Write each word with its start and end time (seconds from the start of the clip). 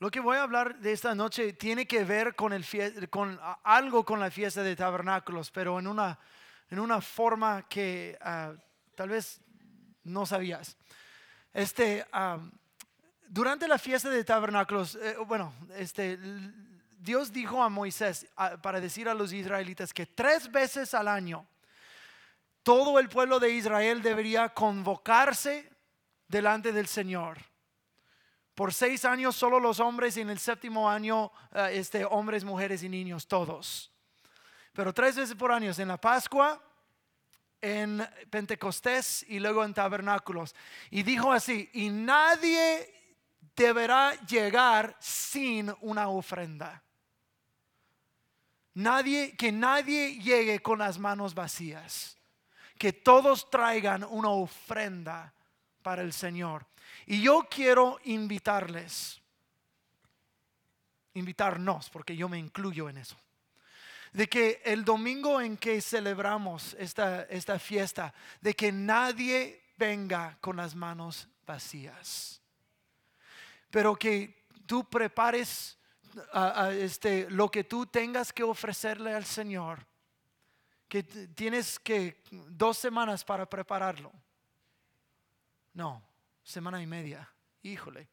Lo 0.00 0.12
que 0.12 0.20
voy 0.20 0.36
a 0.36 0.44
hablar 0.44 0.78
de 0.78 0.92
esta 0.92 1.12
noche 1.16 1.54
tiene 1.54 1.84
que 1.84 2.04
ver 2.04 2.36
con, 2.36 2.52
el 2.52 2.64
con 3.10 3.40
algo 3.64 4.04
con 4.04 4.20
la 4.20 4.30
fiesta 4.30 4.62
de 4.62 4.76
tabernáculos, 4.76 5.50
pero 5.50 5.80
en 5.80 5.88
una, 5.88 6.16
en 6.70 6.78
una 6.78 7.00
forma 7.00 7.68
que 7.68 8.16
ah, 8.20 8.52
tal 8.94 9.08
vez 9.08 9.40
no 10.04 10.24
sabías. 10.24 10.76
Este, 11.52 12.06
durante 13.26 13.66
la 13.66 13.76
fiesta 13.76 14.08
de 14.08 14.22
tabernáculos, 14.22 14.94
eh, 15.02 15.16
bueno, 15.26 15.52
este, 15.74 16.16
Dios 16.96 17.32
dijo 17.32 17.60
a 17.60 17.68
Moisés 17.68 18.28
para 18.62 18.80
decir 18.80 19.08
a 19.08 19.14
los 19.14 19.32
israelitas 19.32 19.92
que 19.92 20.06
tres 20.06 20.52
veces 20.52 20.94
al 20.94 21.08
año 21.08 21.44
todo 22.62 23.00
el 23.00 23.08
pueblo 23.08 23.40
de 23.40 23.50
Israel 23.50 24.00
debería 24.00 24.50
convocarse 24.50 25.68
delante 26.28 26.70
del 26.70 26.86
Señor 26.86 27.38
por 28.58 28.74
seis 28.74 29.04
años 29.04 29.36
solo 29.36 29.60
los 29.60 29.78
hombres 29.78 30.16
y 30.16 30.22
en 30.22 30.30
el 30.30 30.40
séptimo 30.40 30.90
año 30.90 31.30
eh, 31.54 31.74
este, 31.74 32.04
hombres, 32.04 32.42
mujeres 32.42 32.82
y 32.82 32.88
niños, 32.88 33.28
todos. 33.28 33.92
Pero 34.72 34.92
tres 34.92 35.14
veces 35.14 35.36
por 35.36 35.52
año, 35.52 35.70
en 35.78 35.86
la 35.86 35.96
Pascua, 35.96 36.60
en 37.60 38.04
Pentecostés 38.28 39.24
y 39.28 39.38
luego 39.38 39.64
en 39.64 39.72
tabernáculos. 39.72 40.56
Y 40.90 41.04
dijo 41.04 41.30
así, 41.30 41.70
y 41.72 41.88
nadie 41.88 42.92
deberá 43.54 44.14
llegar 44.26 44.96
sin 44.98 45.72
una 45.80 46.08
ofrenda. 46.08 46.82
Nadie, 48.74 49.36
que 49.36 49.52
nadie 49.52 50.18
llegue 50.18 50.58
con 50.58 50.80
las 50.80 50.98
manos 50.98 51.32
vacías. 51.32 52.16
Que 52.76 52.92
todos 52.92 53.48
traigan 53.50 54.02
una 54.02 54.30
ofrenda 54.30 55.32
para 55.88 56.02
el 56.02 56.12
Señor. 56.12 56.66
Y 57.06 57.22
yo 57.22 57.48
quiero 57.50 57.98
invitarles, 58.04 59.22
invitarnos, 61.14 61.88
porque 61.88 62.14
yo 62.14 62.28
me 62.28 62.38
incluyo 62.38 62.90
en 62.90 62.98
eso, 62.98 63.16
de 64.12 64.28
que 64.28 64.60
el 64.66 64.84
domingo 64.84 65.40
en 65.40 65.56
que 65.56 65.80
celebramos 65.80 66.76
esta, 66.78 67.22
esta 67.22 67.58
fiesta, 67.58 68.12
de 68.42 68.52
que 68.52 68.70
nadie 68.70 69.62
venga 69.78 70.36
con 70.42 70.58
las 70.58 70.74
manos 70.74 71.26
vacías, 71.46 72.42
pero 73.70 73.96
que 73.96 74.44
tú 74.66 74.84
prepares 74.90 75.78
este, 76.72 77.30
lo 77.30 77.50
que 77.50 77.64
tú 77.64 77.86
tengas 77.86 78.30
que 78.30 78.42
ofrecerle 78.42 79.14
al 79.14 79.24
Señor, 79.24 79.86
que 80.86 81.02
tienes 81.02 81.78
que 81.78 82.22
dos 82.30 82.76
semanas 82.76 83.24
para 83.24 83.48
prepararlo. 83.48 84.12
No, 85.74 86.02
semana 86.42 86.82
y 86.82 86.86
media. 86.86 87.28
Híjole, 87.62 88.08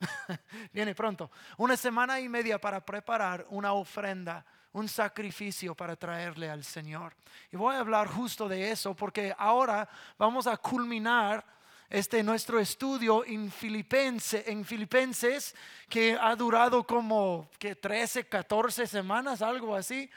viene 0.72 0.94
pronto. 0.94 1.30
Una 1.56 1.76
semana 1.76 2.20
y 2.20 2.28
media 2.28 2.60
para 2.60 2.84
preparar 2.84 3.46
una 3.50 3.72
ofrenda, 3.72 4.44
un 4.72 4.88
sacrificio 4.88 5.74
para 5.74 5.96
traerle 5.96 6.48
al 6.50 6.64
Señor. 6.64 7.14
Y 7.50 7.56
voy 7.56 7.74
a 7.74 7.80
hablar 7.80 8.08
justo 8.08 8.48
de 8.48 8.70
eso 8.70 8.94
porque 8.94 9.34
ahora 9.36 9.88
vamos 10.18 10.46
a 10.46 10.56
culminar 10.56 11.44
este 11.88 12.22
nuestro 12.22 12.60
estudio 12.60 13.24
en, 13.24 13.50
Filipense, 13.50 14.44
en 14.46 14.64
Filipenses 14.64 15.56
que 15.88 16.16
ha 16.18 16.36
durado 16.36 16.86
como 16.86 17.50
que 17.58 17.74
13, 17.74 18.28
14 18.28 18.86
semanas, 18.86 19.42
algo 19.42 19.74
así. 19.74 20.08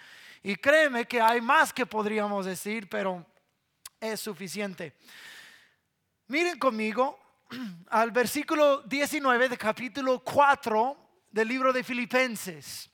Y 0.44 0.55
créeme 0.55 1.05
que 1.05 1.19
hay 1.19 1.41
más 1.41 1.73
que 1.73 1.85
podríamos 1.85 2.45
decir, 2.45 2.88
pero 2.88 3.25
es 4.00 4.19
suficiente. 4.19 4.94
Miren 6.33 6.57
conmigo 6.57 7.19
al 7.91 8.09
versículo 8.09 8.81
19 8.81 9.49
de 9.49 9.55
capítulo 9.55 10.23
4 10.23 10.97
del 11.29 11.47
libro 11.47 11.71
de 11.71 11.83
Filipenses. 11.83 12.89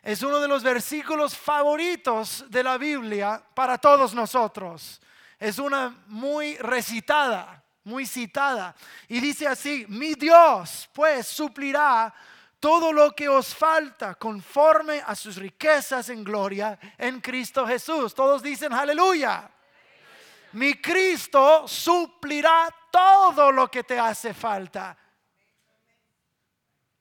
Es 0.00 0.22
uno 0.22 0.38
de 0.38 0.46
los 0.46 0.62
versículos 0.62 1.36
favoritos 1.36 2.44
de 2.48 2.62
la 2.62 2.78
Biblia 2.78 3.44
para 3.56 3.76
todos 3.76 4.14
nosotros. 4.14 5.00
Es 5.36 5.58
una 5.58 6.04
muy 6.06 6.56
recitada, 6.58 7.60
muy 7.82 8.06
citada. 8.06 8.76
Y 9.08 9.18
dice 9.18 9.48
así, 9.48 9.84
mi 9.88 10.14
Dios 10.14 10.88
pues 10.94 11.26
suplirá 11.26 12.14
todo 12.60 12.92
lo 12.92 13.16
que 13.16 13.28
os 13.28 13.52
falta 13.52 14.14
conforme 14.14 15.02
a 15.04 15.16
sus 15.16 15.38
riquezas 15.38 16.08
en 16.08 16.22
gloria 16.22 16.78
en 16.98 17.20
Cristo 17.20 17.66
Jesús. 17.66 18.14
Todos 18.14 18.44
dicen 18.44 18.72
aleluya 18.72 19.50
mi 20.54 20.74
Cristo 20.74 21.66
suplirá 21.66 22.68
todo 22.90 23.50
lo 23.50 23.70
que 23.70 23.82
te 23.82 23.98
hace 23.98 24.32
falta. 24.32 24.96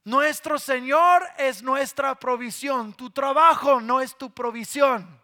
Nuestro 0.06 0.59
Señor 0.59 1.24
es 1.38 1.62
nuestra 1.62 2.16
provisión. 2.16 2.94
Tu 2.94 3.09
trabajo 3.12 3.80
no 3.80 4.02
es 4.02 4.18
tu 4.18 4.31
provisión. 4.31 5.22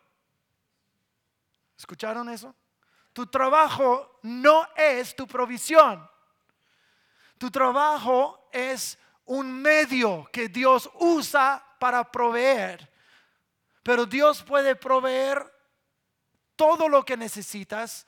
¿Escucharon 1.78 2.30
eso? 2.30 2.56
Tu 3.14 3.26
trabajo 3.26 4.20
no 4.22 4.68
es 4.76 5.16
tu 5.16 5.28
provisión. 5.28 6.10
Tu 7.38 7.50
trabajo 7.50 8.48
es 8.52 8.98
un 9.26 9.52
medio 9.52 10.30
que 10.32 10.50
Dios 10.50 10.90
usa 11.00 11.66
para 11.80 12.10
proveer. 12.10 12.90
Pero 13.82 14.06
Dios 14.06 14.44
puede 14.44 14.76
proveer 14.76 15.52
todo 16.56 16.88
lo 16.88 17.04
que 17.04 17.18
necesitas 17.18 18.06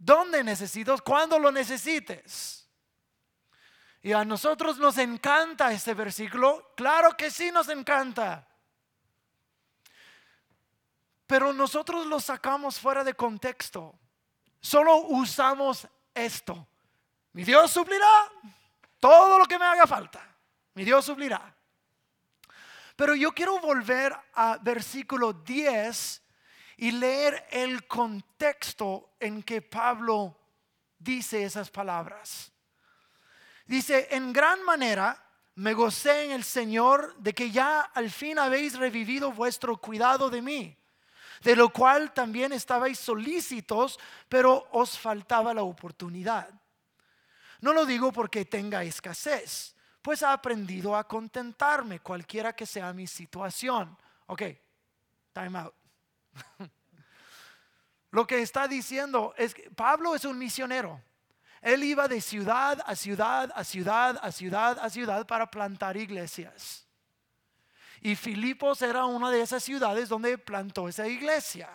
¿Dónde 0.00 0.42
necesitas? 0.42 1.02
Cuando 1.02 1.38
lo 1.38 1.52
necesites. 1.52 2.66
Y 4.00 4.12
a 4.12 4.24
nosotros 4.24 4.78
nos 4.78 4.96
encanta 4.96 5.70
este 5.72 5.92
versículo. 5.92 6.72
Claro 6.74 7.14
que 7.18 7.30
sí 7.30 7.52
nos 7.52 7.68
encanta. 7.68 8.48
Pero 11.26 11.52
nosotros 11.52 12.06
lo 12.06 12.18
sacamos 12.18 12.80
fuera 12.80 13.04
de 13.04 13.12
contexto. 13.12 13.98
Solo 14.58 14.96
usamos 14.96 15.86
esto. 16.14 16.66
Mi 17.34 17.44
Dios 17.44 17.70
suplirá 17.70 18.32
todo 18.98 19.38
lo 19.38 19.44
que 19.44 19.58
me 19.58 19.66
haga 19.66 19.86
falta. 19.86 20.26
Mi 20.72 20.82
Dios 20.82 21.04
suplirá. 21.04 21.54
Pero 22.96 23.14
yo 23.14 23.32
quiero 23.32 23.60
volver 23.60 24.16
a 24.32 24.56
versículo 24.62 25.34
10 25.34 26.22
y 26.80 26.92
leer 26.92 27.46
el 27.50 27.86
contexto 27.86 29.10
en 29.20 29.42
que 29.42 29.60
Pablo 29.60 30.34
dice 30.98 31.44
esas 31.44 31.70
palabras. 31.70 32.50
Dice, 33.66 34.08
en 34.12 34.32
gran 34.32 34.64
manera 34.64 35.22
me 35.56 35.74
gocé 35.74 36.24
en 36.24 36.30
el 36.30 36.42
Señor 36.42 37.14
de 37.18 37.34
que 37.34 37.50
ya 37.50 37.82
al 37.82 38.10
fin 38.10 38.38
habéis 38.38 38.78
revivido 38.78 39.30
vuestro 39.30 39.76
cuidado 39.76 40.30
de 40.30 40.40
mí, 40.40 40.74
de 41.42 41.54
lo 41.54 41.68
cual 41.68 42.14
también 42.14 42.50
estabais 42.54 42.98
solícitos, 42.98 44.00
pero 44.30 44.66
os 44.72 44.98
faltaba 44.98 45.52
la 45.52 45.64
oportunidad. 45.64 46.48
No 47.60 47.74
lo 47.74 47.84
digo 47.84 48.10
porque 48.10 48.46
tenga 48.46 48.82
escasez, 48.84 49.76
pues 50.00 50.22
he 50.22 50.26
aprendido 50.26 50.96
a 50.96 51.06
contentarme 51.06 52.00
cualquiera 52.00 52.56
que 52.56 52.64
sea 52.64 52.94
mi 52.94 53.06
situación. 53.06 53.94
Ok, 54.28 54.44
time 55.34 55.58
out. 55.58 55.79
Lo 58.10 58.26
que 58.26 58.42
está 58.42 58.66
diciendo 58.66 59.34
es 59.36 59.54
que 59.54 59.70
Pablo 59.70 60.14
es 60.14 60.24
un 60.24 60.38
misionero. 60.38 61.00
Él 61.60 61.84
iba 61.84 62.08
de 62.08 62.20
ciudad 62.20 62.82
a 62.86 62.96
ciudad, 62.96 63.52
a 63.54 63.64
ciudad, 63.64 64.18
a 64.22 64.32
ciudad, 64.32 64.78
a 64.80 64.90
ciudad 64.90 65.26
para 65.26 65.50
plantar 65.50 65.96
iglesias. 65.96 66.86
Y 68.00 68.16
Filipos 68.16 68.80
era 68.82 69.04
una 69.04 69.30
de 69.30 69.42
esas 69.42 69.62
ciudades 69.62 70.08
donde 70.08 70.38
plantó 70.38 70.88
esa 70.88 71.06
iglesia. 71.06 71.68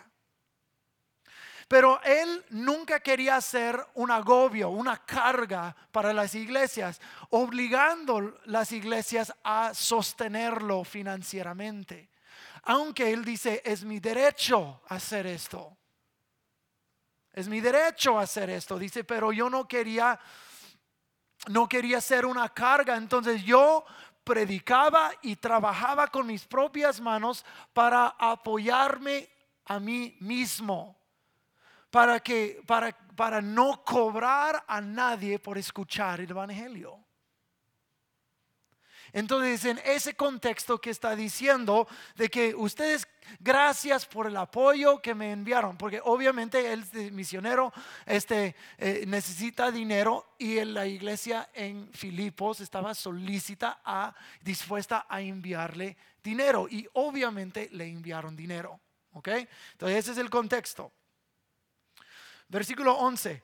Pero 1.68 2.00
él 2.02 2.44
nunca 2.50 3.00
quería 3.00 3.40
ser 3.40 3.84
un 3.94 4.10
agobio, 4.10 4.70
una 4.70 4.98
carga 5.04 5.74
para 5.90 6.12
las 6.12 6.34
iglesias, 6.34 7.00
obligando 7.30 8.38
las 8.44 8.72
iglesias 8.72 9.32
a 9.42 9.72
sostenerlo 9.72 10.84
financieramente 10.84 12.10
aunque 12.66 13.12
Él 13.12 13.24
dice, 13.24 13.62
es 13.64 13.84
mi 13.84 14.00
derecho 14.00 14.82
hacer 14.88 15.26
esto. 15.26 15.76
Es 17.32 17.48
mi 17.48 17.60
derecho 17.60 18.18
hacer 18.18 18.50
esto. 18.50 18.76
Dice, 18.76 19.04
pero 19.04 19.32
yo 19.32 19.48
no 19.48 19.68
quería, 19.68 20.18
no 21.48 21.68
quería 21.68 22.00
ser 22.00 22.26
una 22.26 22.48
carga. 22.48 22.96
Entonces 22.96 23.44
yo 23.44 23.84
predicaba 24.24 25.12
y 25.22 25.36
trabajaba 25.36 26.08
con 26.08 26.26
mis 26.26 26.44
propias 26.44 27.00
manos 27.00 27.44
para 27.72 28.16
apoyarme 28.18 29.28
a 29.66 29.78
mí 29.78 30.16
mismo. 30.18 30.98
Para 31.88 32.18
que, 32.18 32.62
para, 32.66 32.90
para 33.14 33.40
no 33.40 33.84
cobrar 33.84 34.64
a 34.66 34.80
nadie 34.80 35.38
por 35.38 35.56
escuchar 35.56 36.20
el 36.20 36.30
Evangelio. 36.30 37.05
Entonces, 39.16 39.64
en 39.64 39.80
ese 39.86 40.14
contexto 40.14 40.78
que 40.78 40.90
está 40.90 41.16
diciendo 41.16 41.88
de 42.16 42.28
que 42.28 42.54
ustedes, 42.54 43.08
gracias 43.40 44.04
por 44.04 44.26
el 44.26 44.36
apoyo 44.36 45.00
que 45.00 45.14
me 45.14 45.32
enviaron, 45.32 45.78
porque 45.78 46.02
obviamente 46.04 46.70
el 46.70 46.84
misionero 47.12 47.72
este, 48.04 48.54
eh, 48.76 49.04
necesita 49.06 49.70
dinero 49.70 50.34
y 50.36 50.58
en 50.58 50.74
la 50.74 50.84
iglesia 50.84 51.48
en 51.54 51.90
Filipos 51.94 52.60
estaba 52.60 52.92
solícita 52.94 53.80
dispuesta 54.42 55.06
a 55.08 55.22
enviarle 55.22 55.96
dinero 56.22 56.68
y 56.68 56.86
obviamente 56.92 57.70
le 57.72 57.86
enviaron 57.86 58.36
dinero. 58.36 58.78
¿Ok? 59.14 59.28
Entonces, 59.28 59.96
ese 59.96 60.12
es 60.12 60.18
el 60.18 60.28
contexto. 60.28 60.92
Versículo 62.48 62.92
11. 62.92 63.42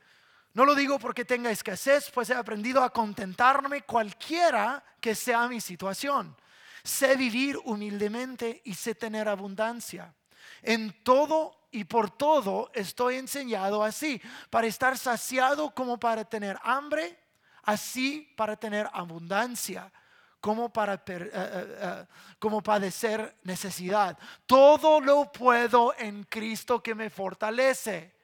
No 0.55 0.65
lo 0.67 0.75
digo 0.75 0.99
porque 0.99 1.25
tenga 1.25 1.51
escasez, 1.51 2.11
pues 2.11 2.29
he 2.31 2.35
aprendido 2.35 2.83
a 2.83 2.91
contentarme 2.91 3.83
cualquiera 3.83 4.85
que 5.01 5.15
sea 5.15 5.49
mi 5.49 5.61
situación. 5.61 6.37
Sé 6.85 7.17
vivir 7.17 7.59
humildemente 7.65 8.61
y 8.65 8.75
sé 8.75 8.95
tener 8.95 9.29
abundancia. 9.29 10.15
En 10.63 11.03
todo 11.03 11.63
y 11.71 11.85
por 11.85 12.11
todo 12.11 12.71
estoy 12.75 13.17
enseñado 13.17 13.83
así, 13.83 14.21
para 14.51 14.67
estar 14.67 14.99
saciado 14.99 15.75
como 15.75 15.99
para 15.99 16.25
tener 16.25 16.59
hambre, 16.63 17.19
así 17.63 18.33
para 18.37 18.57
tener 18.57 18.89
abundancia, 18.93 19.91
como 20.39 20.71
para 20.71 20.95
eh, 20.95 21.01
eh, 21.07 21.31
eh, 21.33 22.07
como 22.39 22.63
padecer 22.63 23.39
necesidad. 23.45 24.19
Todo 24.45 25.01
lo 25.01 25.33
puedo 25.33 25.95
en 25.97 26.25
Cristo 26.25 26.83
que 26.83 26.95
me 26.95 27.09
fortalece. 27.09 28.22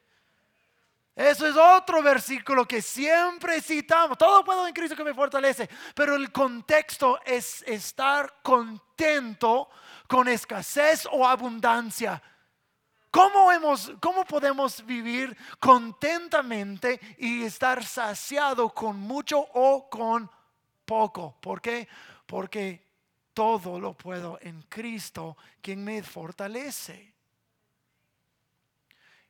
Eso 1.19 1.49
es 1.49 1.57
otro 1.57 2.01
versículo 2.01 2.65
que 2.65 2.81
siempre 2.81 3.61
citamos. 3.61 4.17
Todo 4.17 4.45
puedo 4.45 4.69
en 4.69 4.73
Cristo 4.73 4.95
que 4.95 5.03
me 5.03 5.13
fortalece. 5.13 5.69
Pero 5.93 6.15
el 6.15 6.31
contexto 6.31 7.19
es 7.25 7.63
estar 7.67 8.37
contento 8.41 9.69
con 10.07 10.29
escasez 10.29 11.09
o 11.11 11.27
abundancia. 11.27 12.23
¿Cómo, 13.11 13.51
hemos, 13.51 13.91
¿Cómo 13.99 14.25
podemos 14.25 14.87
vivir 14.87 15.37
contentamente 15.59 17.01
y 17.19 17.43
estar 17.43 17.85
saciado 17.85 18.69
con 18.69 19.01
mucho 19.01 19.41
o 19.41 19.91
con 19.91 20.31
poco? 20.85 21.37
¿Por 21.41 21.61
qué? 21.61 21.89
Porque 22.27 22.87
todo 23.35 23.81
lo 23.81 23.95
puedo 23.95 24.39
en 24.41 24.63
Cristo, 24.69 25.37
quien 25.61 25.83
me 25.83 26.01
fortalece. 26.05 27.18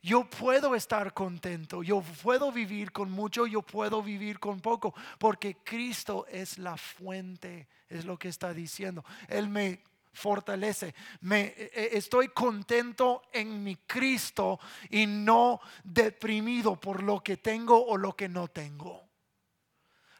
Yo 0.08 0.24
puedo 0.24 0.74
estar 0.74 1.12
contento, 1.12 1.82
yo 1.82 2.00
puedo 2.00 2.50
vivir 2.50 2.92
con 2.92 3.10
mucho, 3.10 3.46
yo 3.46 3.60
puedo 3.60 4.02
vivir 4.02 4.40
con 4.40 4.58
poco, 4.58 4.94
porque 5.18 5.58
Cristo 5.62 6.24
es 6.30 6.56
la 6.56 6.78
fuente, 6.78 7.68
es 7.90 8.06
lo 8.06 8.18
que 8.18 8.28
está 8.28 8.54
diciendo. 8.54 9.04
Él 9.28 9.50
me 9.50 9.84
fortalece. 10.14 10.94
Me, 11.20 11.48
e, 11.48 11.70
e, 11.74 11.98
estoy 11.98 12.28
contento 12.28 13.20
en 13.34 13.62
mi 13.62 13.76
Cristo 13.76 14.58
y 14.88 15.04
no 15.04 15.60
deprimido 15.84 16.76
por 16.76 17.02
lo 17.02 17.22
que 17.22 17.36
tengo 17.36 17.84
o 17.84 17.98
lo 17.98 18.16
que 18.16 18.30
no 18.30 18.48
tengo. 18.48 19.10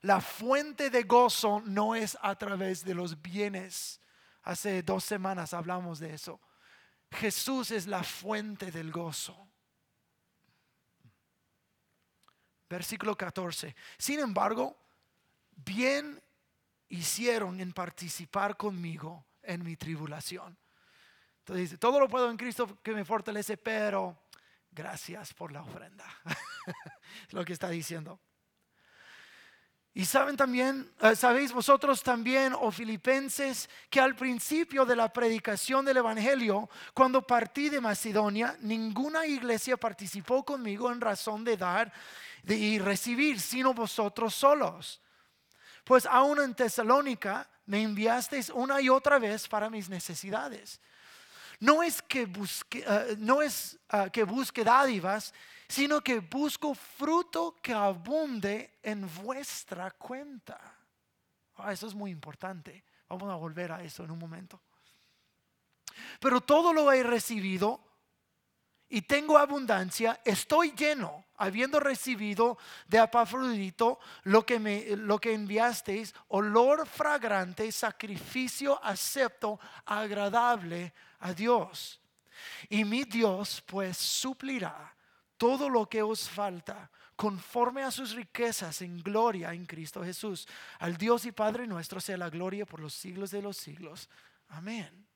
La 0.02 0.20
fuente 0.20 0.90
de 0.90 1.04
gozo 1.04 1.62
no 1.64 1.94
es 1.94 2.18
a 2.20 2.36
través 2.36 2.84
de 2.84 2.92
los 2.92 3.22
bienes. 3.22 4.02
Hace 4.42 4.82
dos 4.82 5.02
semanas 5.02 5.54
hablamos 5.54 5.98
de 5.98 6.12
eso. 6.12 6.38
Jesús 7.10 7.70
es 7.70 7.86
la 7.86 8.02
fuente 8.02 8.70
del 8.70 8.92
gozo. 8.92 9.47
Versículo 12.68 13.16
14. 13.16 13.74
Sin 13.98 14.20
embargo, 14.20 14.76
bien 15.56 16.22
hicieron 16.88 17.60
en 17.60 17.72
participar 17.72 18.56
conmigo 18.56 19.26
en 19.42 19.64
mi 19.64 19.76
tribulación. 19.76 20.56
Entonces 21.40 21.70
dice, 21.70 21.78
todo 21.78 21.98
lo 21.98 22.08
puedo 22.08 22.30
en 22.30 22.36
Cristo 22.36 22.78
que 22.82 22.92
me 22.92 23.04
fortalece, 23.04 23.56
pero 23.56 24.28
gracias 24.70 25.32
por 25.32 25.52
la 25.52 25.62
ofrenda. 25.62 26.04
es 27.26 27.32
lo 27.32 27.44
que 27.44 27.54
está 27.54 27.70
diciendo. 27.70 28.20
Y 29.94 30.04
saben 30.04 30.36
también, 30.36 30.92
eh, 31.00 31.16
sabéis 31.16 31.52
vosotros 31.52 32.02
también, 32.02 32.54
oh 32.56 32.70
filipenses, 32.70 33.68
que 33.90 34.00
al 34.00 34.14
principio 34.14 34.84
de 34.84 34.94
la 34.94 35.12
predicación 35.12 35.84
del 35.84 35.96
Evangelio, 35.96 36.68
cuando 36.94 37.26
partí 37.26 37.68
de 37.68 37.80
Macedonia, 37.80 38.56
ninguna 38.60 39.26
iglesia 39.26 39.76
participó 39.76 40.44
conmigo 40.44 40.92
en 40.92 41.00
razón 41.00 41.42
de 41.42 41.56
dar 41.56 41.92
y 42.46 42.78
recibir, 42.78 43.40
sino 43.40 43.74
vosotros 43.74 44.34
solos. 44.34 45.00
Pues 45.84 46.06
aún 46.06 46.40
en 46.40 46.54
Tesalónica 46.54 47.48
me 47.66 47.82
enviasteis 47.82 48.50
una 48.50 48.80
y 48.80 48.88
otra 48.88 49.18
vez 49.18 49.48
para 49.48 49.70
mis 49.70 49.88
necesidades. 49.88 50.80
No 51.60 51.82
es 51.82 52.02
que 52.02 52.26
busque, 52.26 52.84
eh, 52.86 53.16
no 53.18 53.42
es 53.42 53.78
ah, 53.88 54.08
que 54.10 54.24
busque 54.24 54.62
dádivas, 54.62 55.34
sino 55.68 56.00
que 56.00 56.20
busco 56.20 56.74
fruto 56.74 57.56
que 57.60 57.72
abunde 57.72 58.78
en 58.82 59.08
vuestra 59.22 59.90
cuenta. 59.90 60.58
Ah, 61.56 61.72
eso 61.72 61.86
es 61.86 61.94
muy 61.94 62.10
importante. 62.10 62.84
Vamos 63.08 63.30
a 63.30 63.34
volver 63.36 63.72
a 63.72 63.82
eso 63.82 64.04
en 64.04 64.10
un 64.10 64.18
momento. 64.18 64.60
Pero 66.20 66.40
todo 66.40 66.72
lo 66.72 66.92
he 66.92 67.02
recibido 67.02 67.80
y 68.88 69.02
tengo 69.02 69.36
abundancia, 69.36 70.20
estoy 70.24 70.72
lleno, 70.72 71.24
habiendo 71.38 71.80
recibido 71.80 72.58
de 72.86 72.98
Apafrodito 72.98 73.98
lo 74.24 74.44
que, 74.44 74.58
me, 74.58 74.96
lo 74.96 75.18
que 75.18 75.32
enviasteis, 75.32 76.14
olor 76.28 76.86
fragrante, 76.86 77.70
sacrificio 77.72 78.82
acepto, 78.84 79.58
agradable 79.86 80.92
a 81.20 81.32
Dios. 81.32 82.00
Y 82.68 82.84
mi 82.84 83.04
Dios 83.04 83.62
pues 83.66 83.96
suplirá 83.96 84.94
todo 85.36 85.68
lo 85.68 85.88
que 85.88 86.02
os 86.02 86.28
falta 86.28 86.90
conforme 87.16 87.82
a 87.82 87.90
sus 87.90 88.12
riquezas 88.12 88.82
en 88.82 89.02
gloria 89.02 89.52
en 89.52 89.66
Cristo 89.66 90.04
Jesús. 90.04 90.46
Al 90.78 90.96
Dios 90.96 91.24
y 91.24 91.32
Padre 91.32 91.66
nuestro 91.66 92.00
sea 92.00 92.16
la 92.16 92.30
gloria 92.30 92.66
por 92.66 92.80
los 92.80 92.94
siglos 92.94 93.30
de 93.30 93.42
los 93.42 93.56
siglos. 93.56 94.08
Amén. 94.48 95.07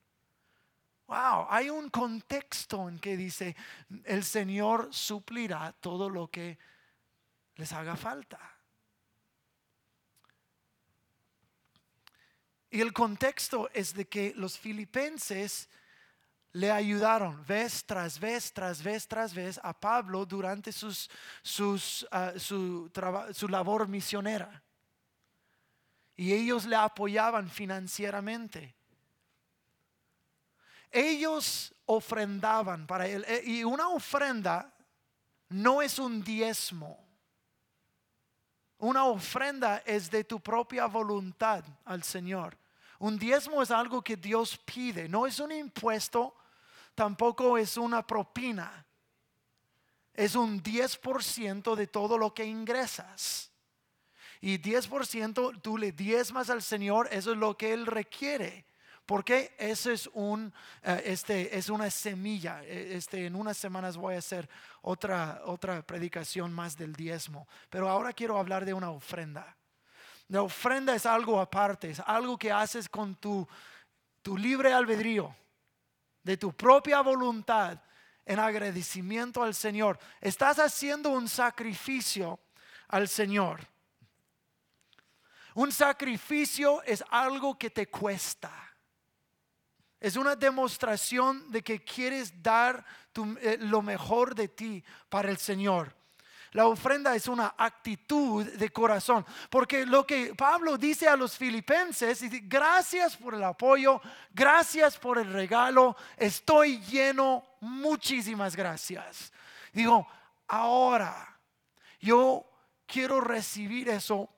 Wow, 1.13 1.47
hay 1.51 1.69
un 1.69 1.91
contexto 1.91 2.89
en 2.89 2.99
que 2.99 3.19
dice, 3.19 3.55
el 4.05 4.25
Señor 4.25 4.89
suplirá 4.95 5.75
todo 5.79 6.09
lo 6.09 6.31
que 6.31 6.59
les 7.57 7.71
haga 7.75 7.97
falta. 7.97 8.41
Y 12.71 12.81
el 12.81 12.95
contexto 12.95 13.69
es 13.75 13.93
de 13.93 14.09
que 14.09 14.33
los 14.37 14.59
filipenses 14.59 15.69
le 16.53 16.71
ayudaron 16.71 17.45
vez 17.45 17.85
tras 17.85 18.19
vez, 18.19 18.51
tras 18.51 18.83
vez, 18.83 19.07
tras 19.07 19.35
vez 19.35 19.61
a 19.63 19.79
Pablo 19.79 20.25
durante 20.25 20.71
ah, 20.71 22.33
su, 22.39 22.91
su 23.35 23.49
labor 23.51 23.87
misionera. 23.87 24.63
Y 26.17 26.33
ellos 26.33 26.65
le 26.65 26.77
apoyaban 26.77 27.51
financieramente 27.51 28.75
ellos 30.93 31.75
ofrendaban 31.87 32.87
para 32.87 33.07
él. 33.07 33.25
Eh, 33.27 33.43
y 33.45 33.65
una 33.65 33.89
ofrenda 33.89 34.73
no 35.49 35.83
es 35.83 35.99
un 35.99 36.23
diezmo. 36.23 36.99
Una 38.79 39.05
ofrenda 39.05 39.83
es 39.87 40.11
de 40.11 40.25
tu 40.25 40.41
propia 40.41 40.87
voluntad 40.87 41.65
al 41.85 42.03
Señor. 42.03 42.57
Un 42.99 43.19
diezmo 43.19 43.63
es 43.63 43.71
algo 43.71 44.03
que 44.03 44.17
Dios 44.17 44.59
pide, 44.59 45.09
no 45.09 45.27
es 45.27 45.41
un 45.41 45.53
impuesto, 45.53 46.37
tampoco 46.95 47.59
es 47.59 47.77
una 47.77 48.07
propina. 48.07 48.87
Es 50.15 50.35
un 50.35 50.63
10% 50.63 51.75
de 51.75 51.87
todo 51.87 52.19
lo 52.19 52.35
que 52.35 52.45
ingresas. 52.45 53.51
Y 54.41 54.59
10% 54.59 55.63
tú 55.63 55.79
le 55.79 55.93
diezmas 55.93 56.51
al 56.51 56.63
Señor, 56.63 57.09
eso 57.13 57.33
es 57.33 57.39
lo 57.39 57.57
que 57.57 57.73
Él 57.73 57.87
requiere. 57.87 58.67
Porque 59.13 59.55
eso 59.59 59.91
es, 59.91 60.09
un, 60.15 60.55
eh, 60.83 61.03
este, 61.05 61.59
es 61.59 61.69
una 61.69 61.91
semilla. 61.91 62.65
E, 62.65 62.97
este, 62.97 63.27
en 63.27 63.37
unas 63.37 63.59
semanas 63.59 63.95
voy 63.95 64.15
a 64.15 64.21
hacer 64.21 64.49
otra, 64.81 65.43
otra 65.45 65.83
predicación 65.83 66.51
más 66.51 66.79
del 66.79 66.95
diezmo. 66.95 67.47
Pero 67.69 67.91
ahora 67.91 68.15
quiero 68.15 68.39
hablar 68.39 68.65
de 68.65 68.73
una 68.73 68.91
ofrenda. 68.91 69.55
La 70.29 70.41
ofrenda 70.41 70.95
es 70.95 71.05
algo 71.05 71.39
aparte, 71.39 71.91
es 71.91 72.01
algo 72.01 72.39
que 72.39 72.51
haces 72.51 72.89
con 72.89 73.15
tu, 73.17 73.47
tu 74.23 74.35
libre 74.39 74.73
albedrío, 74.73 75.37
de 76.23 76.39
tu 76.39 76.57
propia 76.57 77.03
voluntad, 77.03 77.83
en 78.25 78.39
agradecimiento 78.39 79.43
al 79.43 79.55
Señor. 79.55 79.99
Estás 80.23 80.59
haciendo 80.59 81.11
un 81.11 81.29
sacrificio 81.29 82.41
al 82.89 83.07
Señor. 83.09 83.61
Un 85.55 85.71
sacrificio 85.71 86.83
es 86.85 87.05
algo 87.11 87.59
que 87.59 87.69
te 87.69 87.89
cuesta. 87.91 88.72
Es 90.03 90.17
una 90.17 90.35
demostración 90.35 91.49
de 91.53 91.63
que 91.63 91.85
quieres 91.85 92.43
dar 92.43 92.85
eh, 93.41 93.57
lo 93.61 93.83
mejor 93.83 94.35
de 94.35 94.49
ti 94.49 94.83
para 95.09 95.31
el 95.31 95.37
Señor. 95.37 95.95
La 96.51 96.67
ofrenda 96.67 97.15
es 97.15 97.29
una 97.29 97.55
actitud 97.57 98.45
de 98.45 98.71
corazón. 98.71 99.25
Porque 99.49 99.87
lo 99.87 100.05
que 100.05 100.35
Pablo 100.35 100.77
dice 100.77 101.07
a 101.07 101.15
los 101.15 101.39
filipenses, 101.39 102.19
dice, 102.19 102.41
gracias 102.43 103.17
por 103.17 103.37
el 103.37 103.45
apoyo, 103.45 104.03
gracias 104.35 104.99
por 104.99 105.19
el 105.19 105.33
regalo, 105.33 105.97
estoy 106.17 106.81
lleno, 106.81 107.45
muchísimas 107.61 108.57
gracias. 108.57 109.33
Digo, 109.73 110.05
ahora 110.49 111.39
yo 112.01 112.45
quiero 112.87 113.21
recibir 113.21 113.89
eso 113.89 114.29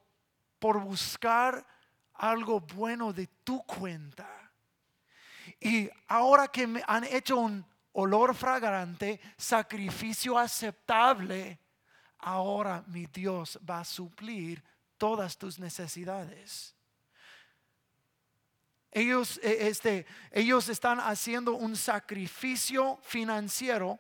por 0.59 0.78
buscar 0.78 1.66
algo 2.12 2.61
bueno 2.61 3.14
de 3.14 3.28
tu 3.42 3.62
cuenta. 3.62 4.33
Y 5.61 5.88
ahora 6.08 6.49
que 6.49 6.66
me 6.66 6.82
han 6.87 7.04
hecho 7.04 7.38
un 7.38 7.64
olor 7.92 8.34
fragante, 8.34 9.20
sacrificio 9.37 10.38
aceptable, 10.38 11.58
ahora 12.18 12.82
mi 12.87 13.06
Dios 13.06 13.58
va 13.68 13.80
a 13.80 13.84
suplir 13.84 14.62
todas 14.99 15.37
tus 15.37 15.58
necesidades. 15.58 16.75
Ellos, 18.90 19.40
e, 19.42 19.68
este, 19.68 20.06
ellos 20.30 20.68
están 20.68 21.00
haciendo 21.00 21.54
un 21.54 21.76
sacrificio 21.76 22.99
financiero 23.02 23.99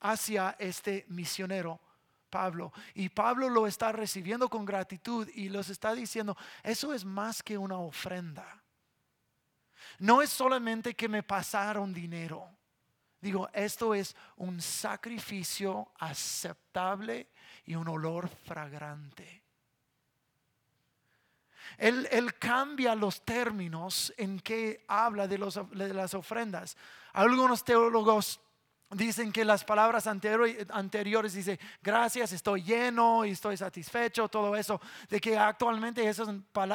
hacia 0.00 0.56
este 0.58 1.04
misionero 1.08 1.80
Pablo. 2.30 2.72
Y 2.94 3.08
Pablo 3.08 3.48
lo 3.48 3.66
está 3.66 3.92
recibiendo 3.92 4.48
con 4.48 4.64
gratitud 4.64 5.28
y 5.34 5.48
los 5.48 5.68
está 5.68 5.94
diciendo, 5.94 6.36
eso 6.62 6.92
es 6.94 7.04
más 7.04 7.42
que 7.42 7.58
una 7.58 7.78
ofrenda. 7.78 8.57
No 9.98 10.22
es 10.22 10.30
solamente 10.30 10.94
que 10.94 11.08
me 11.08 11.22
pasaron 11.22 11.92
dinero. 11.92 12.48
Digo, 13.20 13.48
esto 13.52 13.94
es 13.94 14.14
un 14.36 14.60
sacrificio 14.60 15.90
aceptable 15.98 17.28
y 17.64 17.74
un 17.74 17.88
olor 17.88 18.28
fragrante. 18.28 19.42
Él, 21.76 22.34
cambia 22.38 22.94
los 22.94 23.24
términos 23.24 24.12
en 24.16 24.40
que 24.40 24.84
habla 24.88 25.28
de, 25.28 25.38
de 25.38 25.94
las 25.94 26.14
ofrendas. 26.14 26.76
Algunos 27.12 27.64
teólogos 27.64 28.40
dicen 28.90 29.32
que 29.32 29.44
las 29.44 29.64
palabras 29.64 30.06
anteriores 30.06 31.34
dice 31.34 31.58
gracias, 31.82 32.32
estoy 32.32 32.62
lleno 32.62 33.24
y 33.24 33.32
estoy 33.32 33.56
satisfecho, 33.56 34.28
todo 34.28 34.56
eso, 34.56 34.80
de 35.08 35.20
que 35.20 35.36
actualmente 35.36 36.08
esas 36.08 36.28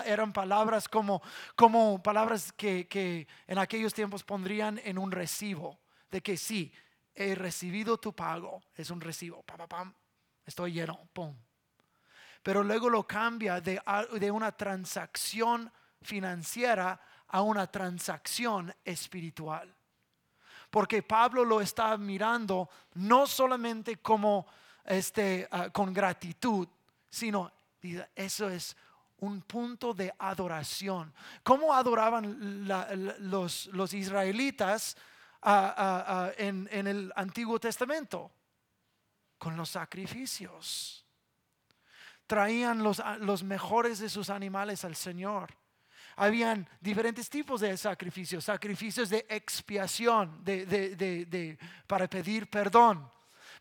eran 0.05 0.32
palabras 0.32 0.88
como, 0.88 1.22
como 1.55 2.01
palabras 2.03 2.51
que, 2.53 3.27
en 3.48 3.58
aquellos 3.58 3.93
tiempos 3.93 4.24
pondrían 4.24 4.79
en 4.84 4.98
un 4.98 5.12
recibo, 5.12 5.79
de 6.12 6.22
que 6.22 6.38
sí, 6.38 6.72
he 7.15 7.36
recibido 7.36 7.98
tu 7.98 8.13
pago, 8.13 8.62
es 8.75 8.89
un 8.89 9.01
recibo, 9.01 9.43
pam, 9.43 9.67
pam, 9.67 9.93
estoy 10.46 10.74
lleno, 10.74 11.08
pum. 11.13 11.36
Pero 12.43 12.63
luego 12.63 12.89
lo 12.89 13.08
cambia 13.08 13.62
de, 13.62 13.82
de 14.20 14.32
una 14.32 14.51
transacción 14.51 15.72
financiera 16.01 17.00
a 17.27 17.41
una 17.41 17.67
transacción 17.67 18.75
espiritual 18.84 19.74
porque 20.74 21.03
Pablo 21.03 21.46
lo 21.46 21.62
está 21.62 21.96
mirando 21.98 22.68
no 22.96 23.27
solamente 23.27 23.98
como 23.98 24.48
este, 24.84 25.48
ah, 25.51 25.70
con 25.70 25.94
gratitud, 25.94 26.68
sino 27.12 27.51
eso 28.15 28.50
es 28.50 28.75
un 29.20 29.44
punto 29.44 29.94
de 29.94 30.12
adoración. 30.18 31.13
¿Cómo 31.44 31.75
adoraban 31.75 32.65
los, 33.20 33.94
israelitas 33.94 34.98
ah, 35.44 35.75
ah, 35.77 36.32
en, 36.38 36.68
el 36.72 37.13
Antiguo 37.15 37.60
Testamento? 37.60 38.32
Con 39.38 39.56
los 39.56 39.70
sacrificios. 39.70 41.06
Traían 42.25 42.82
los 42.82 43.44
mejores 43.44 44.00
de 44.00 44.10
sus 44.10 44.32
animales 44.32 44.84
al 44.86 44.96
Señor 44.96 45.53
habían 46.15 46.67
diferentes 46.79 47.29
tipos 47.29 47.62
de 47.62 47.75
sacrificios, 47.77 48.46
sacrificios 48.46 49.10
de 49.10 49.25
expiación, 49.29 50.43
de, 50.43 51.58
para 51.88 52.08
pedir 52.08 52.50
perdón. 52.50 53.10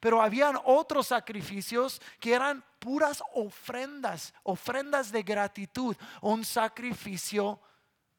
Pero 0.00 0.20
habían 0.20 0.58
otros 0.64 1.06
sacrificios 1.08 2.00
que 2.18 2.34
eran 2.34 2.64
puras 2.78 3.22
ofrendas, 3.34 4.34
ofrendas 4.42 5.12
de 5.12 5.22
gratitud, 5.22 5.96
un 6.20 6.44
sacrificio 6.44 7.60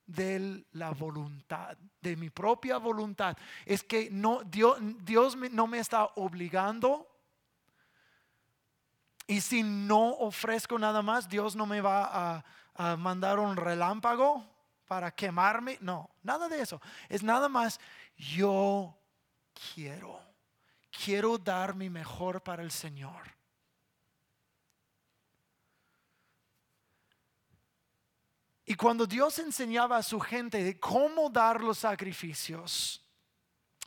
de 0.06 0.66
la 0.72 0.92
voluntad, 0.92 1.78
de 2.02 2.16
mi 2.16 2.30
propia 2.30 2.78
voluntad. 2.78 3.38
Es 3.66 3.84
que 3.84 4.10
no, 4.10 4.44
Dios, 4.44 4.78
Dios 5.04 5.36
no 5.36 5.68
me 5.68 5.80
está 5.80 6.06
obligando. 6.16 7.08
Y 9.28 9.42
si 9.42 9.64
no 9.64 10.10
ofrezco 10.12 10.78
nada 10.78 11.02
más, 11.02 11.30
Dios 11.30 11.56
no 11.56 11.66
me 11.66 11.82
va 11.82 12.36
a, 12.36 12.46
a 12.76 12.96
mandar 12.96 13.40
un 13.40 13.56
relámpago 13.56 14.46
para 14.88 15.12
quemarme. 15.12 15.78
No, 15.82 16.10
nada 16.22 16.48
de 16.48 16.62
eso. 16.62 16.82
Es 17.10 17.24
nada 17.24 17.50
más, 17.50 17.80
yo 18.16 18.98
quiero, 19.74 20.20
quiero 21.04 21.38
dar 21.38 21.76
mi 21.76 21.90
mejor 21.90 22.42
para 22.42 22.64
el 22.64 22.72
Señor. 22.72 23.34
Y 28.66 28.76
cuando 28.76 29.06
Dios 29.06 29.40
enseñaba 29.40 29.98
a 29.98 30.04
su 30.04 30.20
gente 30.20 30.64
de 30.64 30.80
cómo 30.80 31.30
dar 31.30 31.62
los 31.62 31.80
sacrificios, 31.80 33.04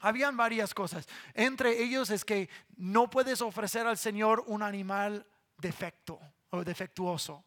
habían 0.00 0.36
varias 0.36 0.74
cosas. 0.74 1.08
Entre 1.32 1.82
ellos 1.82 2.10
es 2.10 2.24
que 2.24 2.50
no 2.76 3.08
puedes 3.08 3.40
ofrecer 3.40 3.86
al 3.86 3.96
Señor 3.96 4.44
un 4.46 4.62
animal 4.62 5.26
defecto 5.56 6.20
o 6.50 6.62
defectuoso. 6.62 7.45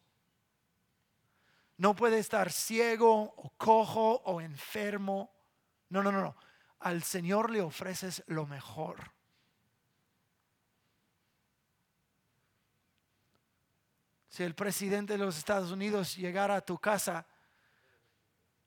No 1.80 1.96
puede 1.96 2.18
estar 2.18 2.52
ciego 2.52 3.32
o 3.38 3.54
cojo 3.56 4.20
o 4.26 4.42
enfermo. 4.42 5.32
No, 5.88 6.02
no, 6.02 6.12
no, 6.12 6.20
no. 6.20 6.36
Al 6.80 7.02
Señor 7.02 7.48
le 7.48 7.62
ofreces 7.62 8.22
lo 8.26 8.44
mejor. 8.44 9.12
Si 14.28 14.42
el 14.42 14.54
presidente 14.54 15.14
de 15.14 15.20
los 15.20 15.38
Estados 15.38 15.70
Unidos 15.70 16.16
llegara 16.16 16.56
a 16.56 16.60
tu 16.60 16.76
casa, 16.76 17.26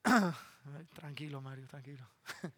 tranquilo 0.94 1.40
Mario, 1.40 1.68
tranquilo. 1.68 2.10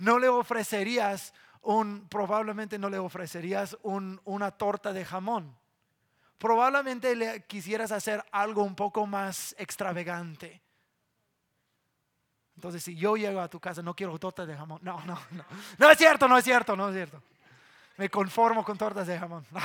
No 0.00 0.18
le 0.18 0.28
ofrecerías 0.28 1.32
un, 1.60 2.08
probablemente 2.08 2.78
no 2.78 2.88
le 2.88 2.98
ofrecerías 2.98 3.76
una 3.82 4.50
torta 4.50 4.94
de 4.94 5.04
jamón 5.04 5.60
probablemente 6.40 7.14
le 7.14 7.44
quisieras 7.44 7.92
hacer 7.92 8.24
algo 8.32 8.64
un 8.64 8.74
poco 8.74 9.06
más 9.06 9.54
extravagante. 9.58 10.62
Entonces, 12.56 12.82
si 12.82 12.96
yo 12.96 13.16
llego 13.16 13.40
a 13.40 13.48
tu 13.48 13.60
casa, 13.60 13.82
no 13.82 13.94
quiero 13.94 14.18
tortas 14.18 14.48
de 14.48 14.56
jamón. 14.56 14.80
No, 14.82 15.04
no, 15.04 15.20
no. 15.30 15.44
No 15.78 15.90
es 15.90 15.98
cierto, 15.98 16.26
no 16.26 16.38
es 16.38 16.44
cierto, 16.44 16.74
no 16.74 16.88
es 16.88 16.94
cierto. 16.94 17.22
Me 17.98 18.08
conformo 18.08 18.64
con 18.64 18.76
tortas 18.76 19.06
de 19.06 19.18
jamón. 19.18 19.46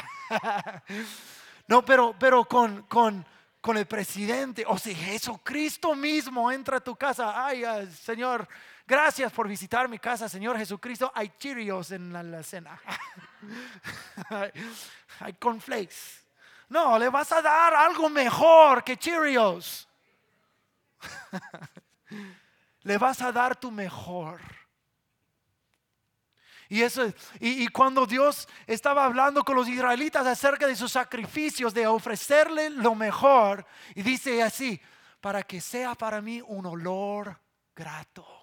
No, 1.67 1.83
pero, 1.83 2.13
pero 2.19 2.45
con, 2.45 2.83
con, 2.83 3.25
con 3.59 3.75
el 3.75 3.87
presidente, 3.87 4.63
o 4.67 4.77
si 4.77 4.93
Jesucristo 4.93 5.95
mismo 5.95 6.51
entra 6.51 6.77
a 6.77 6.79
tu 6.79 6.95
casa, 6.95 7.43
ay, 7.43 7.63
Señor, 7.91 8.47
gracias 8.85 9.31
por 9.31 9.47
visitar 9.47 9.89
mi 9.89 9.97
casa, 9.97 10.29
Señor 10.29 10.59
Jesucristo, 10.59 11.11
hay 11.15 11.33
Cheerios 11.39 11.89
en 11.89 12.13
la, 12.13 12.43
cena, 12.43 12.79
hay 15.19 15.33
cornflakes, 15.39 16.24
no, 16.69 16.97
le 16.97 17.09
vas 17.09 17.31
a 17.31 17.41
dar 17.41 17.73
algo 17.73 18.09
mejor 18.09 18.83
que 18.83 18.97
Cheerios. 18.97 19.87
le 22.81 22.97
vas 22.97 23.21
a 23.21 23.31
dar 23.31 23.55
tu 23.55 23.71
mejor. 23.71 24.41
Y, 26.67 26.81
eso, 26.81 27.13
y, 27.39 27.67
cuando 27.67 28.07
Dios 28.07 28.47
estaba 28.65 29.05
hablando 29.05 29.43
con 29.43 29.55
los 29.55 29.67
israelitas 29.67 30.25
acerca 30.25 30.65
de 30.65 30.75
sus 30.75 30.91
sacrificios, 30.91 31.75
de 31.75 31.85
ofrecerle 31.85 32.71
lo 32.71 32.95
mejor, 32.95 33.65
y 33.93 34.01
dice 34.01 34.41
así, 34.41 34.81
para 35.21 35.43
que 35.43 35.61
sea 35.61 35.93
para 35.93 36.21
mí 36.21 36.41
un 36.41 36.65
olor 36.65 37.39
grato 37.75 38.34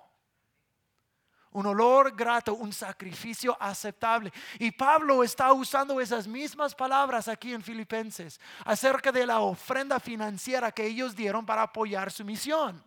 un 1.53 1.67
olor 1.67 2.15
grato, 2.17 2.55
un 2.55 2.73
sacrificio 2.73 3.57
aceptable. 3.61 4.33
Y 4.59 4.71
Pablo 4.71 5.23
está 5.23 5.53
usando 5.53 6.01
esas 6.01 6.27
mismas 6.27 6.75
palabras 6.75 7.29
aquí 7.29 7.53
en 7.53 7.63
Filipenses 7.63 8.41
acerca 8.65 9.13
de 9.13 9.27
la 9.27 9.41
ofrenda 9.41 10.01
financiera 10.01 10.73
que 10.73 10.87
ellos 10.87 11.15
dieron 11.15 11.45
para 11.45 11.63
apoyar 11.63 12.11
su 12.11 12.25
misión. 12.25 12.83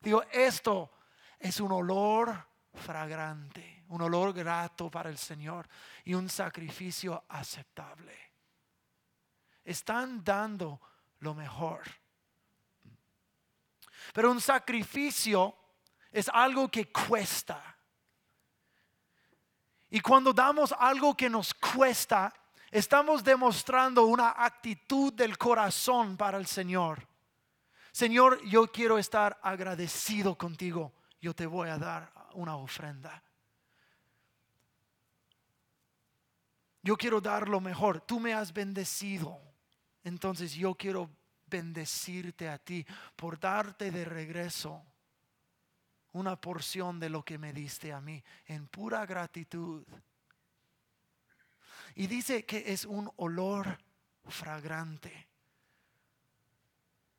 Digo, 0.00 0.22
esto 0.30 0.90
es 1.38 1.60
un 1.60 1.72
olor 1.72 2.46
fragrante, 2.74 3.84
un 3.88 4.02
olor 4.02 4.32
grato 4.32 4.90
para 4.90 5.08
el 5.08 5.18
Señor 5.18 5.68
y 6.04 6.14
un 6.14 6.28
sacrificio 6.28 7.24
aceptable. 7.28 8.16
Están 9.64 10.22
dando 10.22 10.80
lo 11.20 11.34
mejor. 11.34 11.82
Pero 14.12 14.30
un 14.30 14.40
sacrificio 14.40 15.54
es 16.10 16.28
algo 16.28 16.68
que 16.70 16.90
cuesta. 16.90 17.77
Y 19.90 20.00
cuando 20.00 20.32
damos 20.32 20.72
algo 20.72 21.16
que 21.16 21.30
nos 21.30 21.54
cuesta, 21.54 22.32
estamos 22.70 23.24
demostrando 23.24 24.04
una 24.04 24.34
actitud 24.36 25.12
del 25.12 25.38
corazón 25.38 26.16
para 26.16 26.38
el 26.38 26.46
Señor. 26.46 27.06
Señor, 27.92 28.42
yo 28.44 28.70
quiero 28.70 28.98
estar 28.98 29.38
agradecido 29.42 30.36
contigo. 30.36 30.92
Yo 31.20 31.34
te 31.34 31.46
voy 31.46 31.68
a 31.68 31.78
dar 31.78 32.12
una 32.34 32.56
ofrenda. 32.56 33.22
Yo 36.82 36.96
quiero 36.96 37.20
dar 37.20 37.48
lo 37.48 37.60
mejor. 37.60 38.00
Tú 38.02 38.20
me 38.20 38.34
has 38.34 38.52
bendecido. 38.52 39.40
Entonces 40.04 40.54
yo 40.54 40.74
quiero 40.74 41.10
bendecirte 41.46 42.48
a 42.48 42.58
ti 42.58 42.86
por 43.16 43.40
darte 43.40 43.90
de 43.90 44.04
regreso 44.04 44.84
una 46.18 46.40
porción 46.40 46.98
de 46.98 47.08
lo 47.08 47.24
que 47.24 47.38
me 47.38 47.52
diste 47.52 47.92
a 47.92 48.00
mí 48.00 48.22
en 48.46 48.66
pura 48.66 49.06
gratitud. 49.06 49.86
Y 51.94 52.06
dice 52.06 52.44
que 52.44 52.72
es 52.72 52.84
un 52.84 53.10
olor 53.16 53.78
fragrante. 54.26 55.28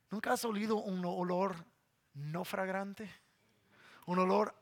¿Nunca 0.09 0.33
has 0.33 0.43
olido 0.43 0.77
un 0.77 1.03
olor 1.05 1.55
no 2.13 2.43
fragrante? 2.43 3.09
Un 4.05 4.19
olor 4.19 4.53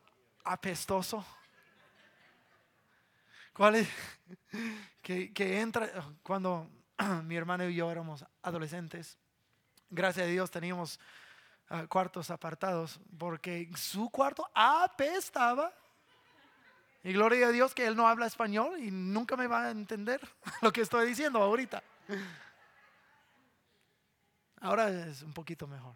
apestoso. 0.44 1.24
¿Cuál 3.52 3.76
es? 3.76 3.88
Que, 5.00 5.32
que 5.32 5.58
entra 5.60 5.90
cuando 6.22 6.70
mi 7.24 7.34
hermano 7.34 7.66
y 7.66 7.74
yo 7.74 7.90
éramos 7.90 8.26
adolescentes. 8.42 9.16
Gracias 9.88 10.26
a 10.26 10.28
Dios 10.28 10.50
teníamos 10.50 11.00
ah, 11.70 11.86
cuartos 11.88 12.30
apartados 12.30 13.00
porque 13.18 13.70
su 13.76 14.10
cuarto 14.10 14.48
apestaba. 14.54 15.72
Y 17.04 17.12
gloria 17.12 17.46
a 17.46 17.52
Dios 17.52 17.74
que 17.74 17.86
él 17.86 17.96
no 17.96 18.08
habla 18.08 18.26
español 18.26 18.78
y 18.78 18.90
nunca 18.90 19.36
me 19.36 19.46
va 19.46 19.66
a 19.66 19.70
entender 19.70 20.20
lo 20.62 20.72
que 20.72 20.80
estoy 20.80 21.06
diciendo 21.08 21.40
ahorita. 21.40 21.82
Ahora 24.60 24.88
es 24.88 25.22
un 25.22 25.32
poquito 25.32 25.66
mejor. 25.68 25.94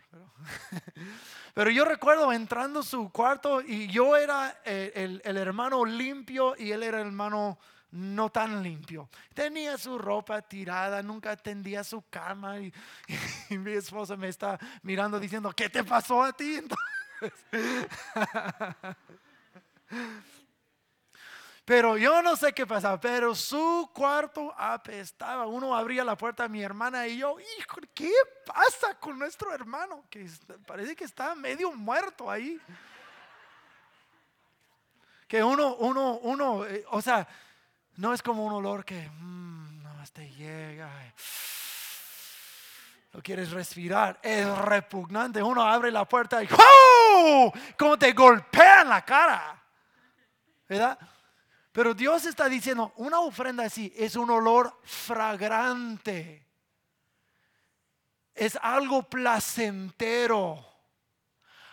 Pero, 1.55 1.71
yo 1.71 1.85
recuerdo 1.85 2.33
entrando 2.33 2.83
su 2.83 3.11
cuarto 3.11 3.61
y 3.61 3.89
yo 3.89 4.17
era 4.17 4.61
el, 4.65 5.21
el, 5.25 5.37
hermano 5.37 5.85
limpio 5.85 6.55
y 6.57 6.71
él 6.71 6.85
era 6.85 7.01
el 7.01 7.09
hermano 7.09 7.59
no 7.93 8.31
tan 8.31 8.63
limpio. 8.63 9.09
Tenía 9.35 9.79
su 9.79 9.99
ropa 9.99 10.43
tirada, 10.43 11.03
nunca 11.03 11.37
tendía 11.37 11.85
su 11.85 12.03
cama 12.09 12.59
y, 12.59 12.73
mi 13.51 13.73
esposa 13.73 14.17
me 14.17 14.29
está 14.29 14.59
mirando 14.83 15.21
diciendo, 15.21 15.53
¿qué 15.55 15.69
te 15.69 15.85
pasó 15.85 16.23
a 16.23 16.33
ti? 16.33 16.61
Pero 21.65 21.97
yo 21.97 22.23
no 22.23 22.35
sé 22.35 22.53
qué 22.53 22.67
pasaba, 22.67 22.99
pero 22.99 23.37
su 23.37 23.89
cuarto 23.95 24.53
apestaba. 24.59 25.47
Uno 25.47 25.77
abría 25.77 26.03
la 26.03 26.17
puerta 26.17 26.45
a 26.45 26.49
mi 26.49 26.61
hermana 26.61 27.07
y 27.07 27.19
yo, 27.19 27.37
hijo, 27.39 27.77
¿qué 27.95 28.11
pasa 28.45 28.99
con 28.99 29.17
nuestro 29.17 29.55
hermano? 29.55 30.05
Que 30.11 30.29
parece 30.67 30.97
que 30.97 31.05
está 31.05 31.37
medio 31.37 31.71
muerto 31.71 32.29
ahí. 32.29 32.61
Que 35.29 35.45
uno, 35.45 35.77
uno, 35.77 36.19
uno, 36.19 36.67
eh, 36.67 36.85
o 36.91 37.01
sea, 37.01 37.29
no 37.97 38.13
es 38.13 38.23
como 38.23 38.45
un 38.45 38.53
olor 38.53 38.85
que 38.85 39.09
mmm, 39.09 39.83
nada 39.83 39.95
más 39.97 40.13
te 40.13 40.31
llega. 40.33 40.91
Lo 43.13 43.23
quieres 43.23 43.51
respirar. 43.51 44.19
Es 44.23 44.47
repugnante. 44.59 45.43
Uno 45.43 45.63
abre 45.63 45.91
la 45.91 46.09
puerta 46.09 46.43
y 46.43 46.49
¡oh! 46.51 47.53
Como 47.79 47.99
te 47.99 48.13
golpean 48.13 48.89
la 48.89 49.05
cara. 49.05 49.63
¿Verdad? 50.69 50.99
Pero 51.73 51.95
Dios 51.95 52.25
está 52.25 52.49
diciendo, 52.49 52.93
una 52.97 53.21
ofrenda 53.21 53.65
así 53.65 53.93
es 53.97 54.17
un 54.17 54.31
olor 54.31 54.81
fragrante. 54.85 56.47
Es 58.35 58.59
algo 58.63 59.03
placentero. 59.03 60.67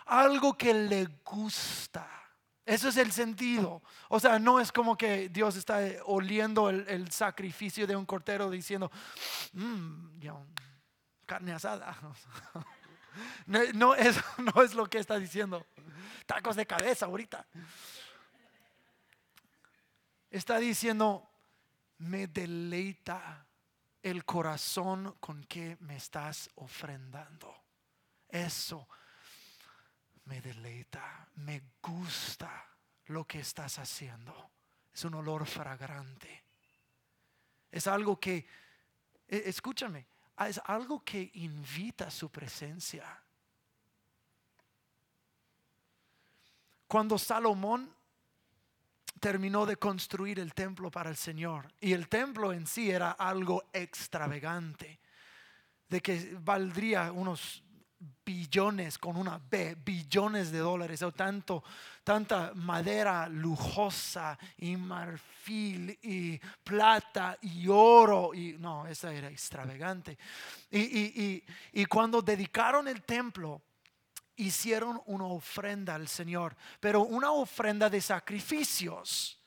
Algo 0.06 0.56
que 0.56 0.74
le 0.74 1.06
gusta. 1.24 2.19
Eso 2.70 2.88
es 2.88 2.96
el 2.98 3.10
sentido. 3.10 3.82
O 4.08 4.20
sea, 4.20 4.38
no 4.38 4.60
es 4.60 4.70
como 4.70 4.96
que 4.96 5.28
Dios 5.28 5.56
está 5.56 5.80
oliendo 6.04 6.70
el, 6.70 7.10
sacrificio 7.10 7.84
de 7.84 7.96
un 7.96 8.06
cortero 8.06 8.48
diciendo, 8.48 8.92
mmm, 9.54 10.20
carne 11.26 11.52
asada. 11.52 11.96
No, 13.74 13.96
eso 13.96 14.20
no 14.38 14.62
es 14.62 14.72
lo 14.72 14.86
que 14.86 14.98
está 14.98 15.18
diciendo. 15.18 15.66
Tacos 16.26 16.54
de 16.54 16.64
cabeza 16.64 17.06
ahorita. 17.06 17.44
Está 20.30 20.58
diciendo, 20.58 21.28
me 21.98 22.28
deleita 22.28 23.44
el 24.00 24.24
corazón 24.24 25.16
con 25.18 25.42
que 25.42 25.76
me 25.80 25.96
estás 25.96 26.48
ofrendando. 26.54 27.52
Eso 28.28 28.86
me 30.30 30.40
deleita, 30.40 31.26
me 31.36 31.60
gusta 31.82 32.64
lo 33.06 33.26
que 33.26 33.40
estás 33.40 33.80
haciendo. 33.80 34.52
Es 34.94 35.04
un 35.04 35.14
olor 35.14 35.44
fragrante. 35.44 36.44
Es 37.68 37.88
algo 37.88 38.20
que, 38.20 38.46
e, 39.26 39.42
escúchame, 39.46 40.06
es 40.46 40.60
algo 40.66 41.02
que 41.04 41.32
invita 41.34 42.06
a 42.06 42.10
su 42.12 42.30
presencia. 42.30 43.04
Cuando 46.86 47.18
Salomón 47.18 47.92
terminó 49.18 49.66
de 49.66 49.78
construir 49.78 50.38
el 50.38 50.54
templo 50.54 50.92
para 50.92 51.10
el 51.10 51.16
Señor, 51.16 51.72
y 51.80 51.92
el 51.92 52.08
templo 52.08 52.52
en 52.52 52.68
sí 52.68 52.88
era 52.88 53.10
algo 53.10 53.64
extravagante, 53.72 55.00
de 55.88 56.00
que 56.00 56.36
valdría 56.40 57.10
unos 57.10 57.64
billones 58.24 58.98
con 58.98 59.16
una 59.16 59.38
B, 59.38 59.76
billones 59.84 60.50
de 60.50 60.58
dólares, 60.58 61.02
o 61.02 61.12
tanto, 61.12 61.62
tanta 62.02 62.52
madera 62.54 63.28
lujosa 63.28 64.38
y 64.56 64.76
marfil 64.76 65.98
y 66.02 66.38
plata 66.64 67.36
y 67.42 67.66
oro, 67.68 68.32
y 68.32 68.56
no, 68.58 68.86
esa 68.86 69.12
era 69.12 69.28
extravagante. 69.28 70.16
Y, 70.70 71.42
y 71.72 71.86
cuando 71.86 72.22
dedicaron 72.22 72.88
el 72.88 73.02
templo, 73.02 73.62
hicieron 74.36 75.00
una 75.06 75.26
ofrenda 75.26 75.94
al 75.94 76.08
Señor, 76.08 76.56
pero 76.80 77.02
una 77.02 77.32
ofrenda 77.32 77.90
de 77.90 78.00
sacrificios. 78.00 79.38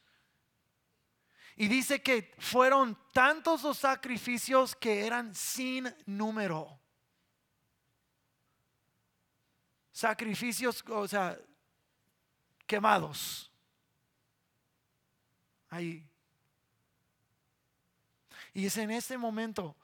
Y 1.55 1.67
dice 1.67 2.01
que 2.01 2.33
fueron 2.39 2.97
tantos 3.11 3.63
los 3.63 3.77
sacrificios 3.77 4.75
que 4.75 5.05
eran 5.05 5.33
sin 5.35 5.93
número. 6.05 6.82
Sacrificios, 9.93 10.83
o 10.89 11.07
sea, 11.07 11.39
quemados. 12.67 13.49
Ahí. 15.69 16.05
Y 18.53 18.65
es 18.65 18.75
en 18.77 18.91
ese 18.91 19.17
momento 19.17 19.77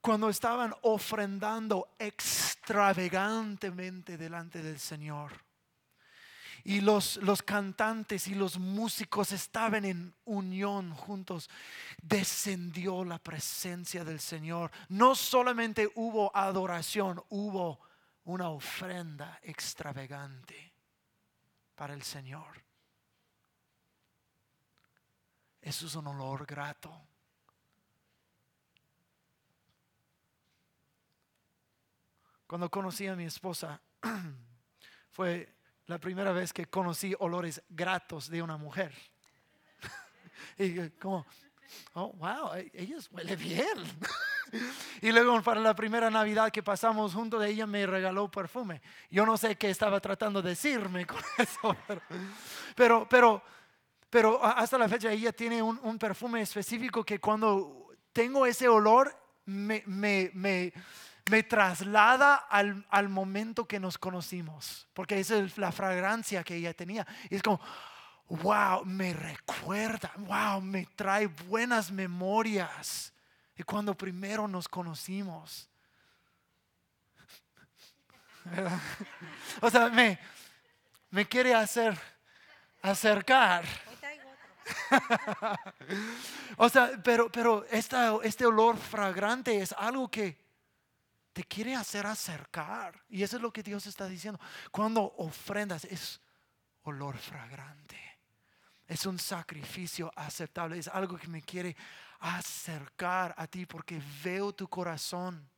cuando 0.00 0.28
estaban 0.28 0.74
ofrendando 0.82 1.94
extravagantemente 1.98 4.18
delante 4.18 4.62
del 4.62 4.78
Señor. 4.78 5.32
Y 6.62 6.80
los, 6.80 7.16
los 7.18 7.42
cantantes 7.42 8.28
y 8.28 8.34
los 8.34 8.58
músicos 8.58 9.32
estaban 9.32 9.84
en 9.84 10.14
unión 10.24 10.94
juntos. 10.94 11.50
Descendió 12.02 13.04
la 13.04 13.18
presencia 13.18 14.04
del 14.04 14.20
Señor. 14.20 14.70
No 14.88 15.14
solamente 15.14 15.90
hubo 15.94 16.34
adoración, 16.36 17.22
hubo 17.28 17.86
una 18.26 18.50
ofrenda 18.50 19.38
extravagante 19.42 20.72
para 21.74 21.94
el 21.94 22.02
Señor. 22.02 22.62
Eso 25.60 25.86
es 25.86 25.94
un 25.94 26.06
olor 26.08 26.44
grato. 26.44 26.92
Cuando 32.46 32.70
conocí 32.70 33.06
a 33.06 33.16
mi 33.16 33.24
esposa, 33.24 33.80
fue 35.10 35.56
la 35.86 35.98
primera 35.98 36.32
vez 36.32 36.52
que 36.52 36.66
conocí 36.66 37.14
olores 37.18 37.62
gratos 37.68 38.28
de 38.28 38.42
una 38.42 38.56
mujer. 38.56 38.92
y 40.58 40.90
como, 40.90 41.26
oh, 41.94 42.12
wow, 42.14 42.54
ella 42.72 42.96
huele 43.12 43.36
bien. 43.36 43.98
y 45.02 45.12
luego 45.12 45.42
para 45.42 45.60
la 45.60 45.74
primera 45.74 46.10
Navidad 46.10 46.50
que 46.50 46.62
pasamos 46.62 47.14
juntos, 47.14 47.44
ella 47.44 47.66
me 47.66 47.86
regaló 47.86 48.30
perfume. 48.30 48.80
Yo 49.10 49.26
no 49.26 49.36
sé 49.36 49.56
qué 49.56 49.70
estaba 49.70 50.00
tratando 50.00 50.42
de 50.42 50.50
decirme 50.50 51.06
con 51.06 51.20
eso, 51.38 51.76
pero, 52.74 53.06
pero, 53.08 53.42
pero, 54.10 54.44
hasta 54.44 54.78
la 54.78 54.88
fecha 54.88 55.10
ella 55.10 55.32
tiene 55.32 55.62
un, 55.62 55.98
perfume 55.98 56.42
específico 56.42 57.04
que 57.04 57.18
cuando 57.18 57.88
tengo 58.12 58.46
ese 58.46 58.68
olor 58.68 59.14
me, 59.46 59.82
me, 59.86 60.30
me, 60.34 60.72
me 61.30 61.42
traslada 61.42 62.36
al, 62.36 62.84
al, 62.90 63.08
momento 63.08 63.66
que 63.66 63.80
nos 63.80 63.98
conocimos, 63.98 64.88
porque 64.94 65.20
esa 65.20 65.38
es 65.38 65.58
la 65.58 65.72
fragancia 65.72 66.42
que 66.42 66.56
ella 66.56 66.74
tenía. 66.74 67.06
Y 67.30 67.36
es 67.36 67.42
como, 67.42 67.60
wow, 68.28 68.84
me 68.84 69.12
recuerda, 69.12 70.12
wow, 70.18 70.60
me 70.60 70.86
trae 70.96 71.26
buenas 71.26 71.90
memorias 71.90 73.12
de 73.56 73.64
cuando 73.64 73.96
primero 73.96 74.46
nos 74.46 74.68
conocimos. 74.68 75.68
O 79.60 79.70
sea, 79.70 79.88
me, 79.88 80.18
me 81.10 81.26
quiere 81.26 81.54
hacer 81.54 81.98
acercar. 82.82 83.64
o 86.56 86.68
sea, 86.68 86.92
pero, 87.02 87.30
pero 87.30 87.64
este 87.70 88.46
olor 88.46 88.76
fragrante 88.76 89.60
es 89.60 89.72
algo 89.72 90.10
que 90.10 90.38
te 91.32 91.44
quiere 91.44 91.74
hacer 91.74 92.06
acercar. 92.06 93.02
Y 93.08 93.22
eso 93.22 93.36
es 93.36 93.42
lo 93.42 93.52
que 93.52 93.62
Dios 93.62 93.86
está 93.86 94.06
diciendo. 94.06 94.40
Cuando 94.70 95.02
ofrendas 95.18 95.84
es 95.84 96.20
olor 96.82 97.18
fragrante. 97.18 98.00
Es 98.86 99.04
un 99.06 99.18
sacrificio 99.18 100.12
aceptable. 100.14 100.78
Es 100.78 100.88
algo 100.88 101.16
que 101.16 101.28
me 101.28 101.42
quiere 101.42 101.76
acercar 102.20 103.34
a 103.36 103.46
ti 103.46 103.66
porque 103.66 104.00
veo 104.22 104.52
tu 104.52 104.68
corazón. 104.68 105.48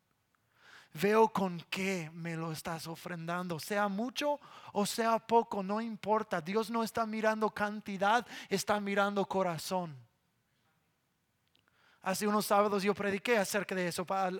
Veo 0.94 1.28
con 1.28 1.60
qué 1.68 2.10
me 2.14 2.34
lo 2.34 2.50
estás 2.50 2.86
ofrendando, 2.86 3.60
sea 3.60 3.88
mucho 3.88 4.40
o 4.72 4.86
sea 4.86 5.18
poco, 5.18 5.62
no 5.62 5.80
importa. 5.80 6.40
Dios 6.40 6.70
no 6.70 6.82
está 6.82 7.04
mirando 7.06 7.50
cantidad, 7.50 8.26
está 8.48 8.80
mirando 8.80 9.26
corazón. 9.26 9.94
Hace 12.02 12.26
unos 12.26 12.46
sábados 12.46 12.82
yo 12.82 12.94
prediqué 12.94 13.36
acerca 13.36 13.74
de 13.74 13.88
eso 13.88 14.06
para 14.06 14.30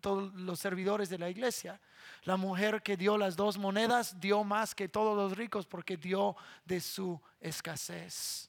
todos 0.00 0.32
los 0.34 0.60
servidores 0.60 1.08
de 1.08 1.18
la 1.18 1.28
iglesia. 1.28 1.80
La 2.22 2.36
mujer 2.36 2.82
que 2.82 2.96
dio 2.96 3.18
las 3.18 3.34
dos 3.34 3.58
monedas 3.58 4.20
dio 4.20 4.44
más 4.44 4.74
que 4.74 4.88
todos 4.88 5.16
los 5.16 5.36
ricos 5.36 5.66
porque 5.66 5.96
dio 5.96 6.36
de 6.64 6.80
su 6.80 7.20
escasez 7.40 8.48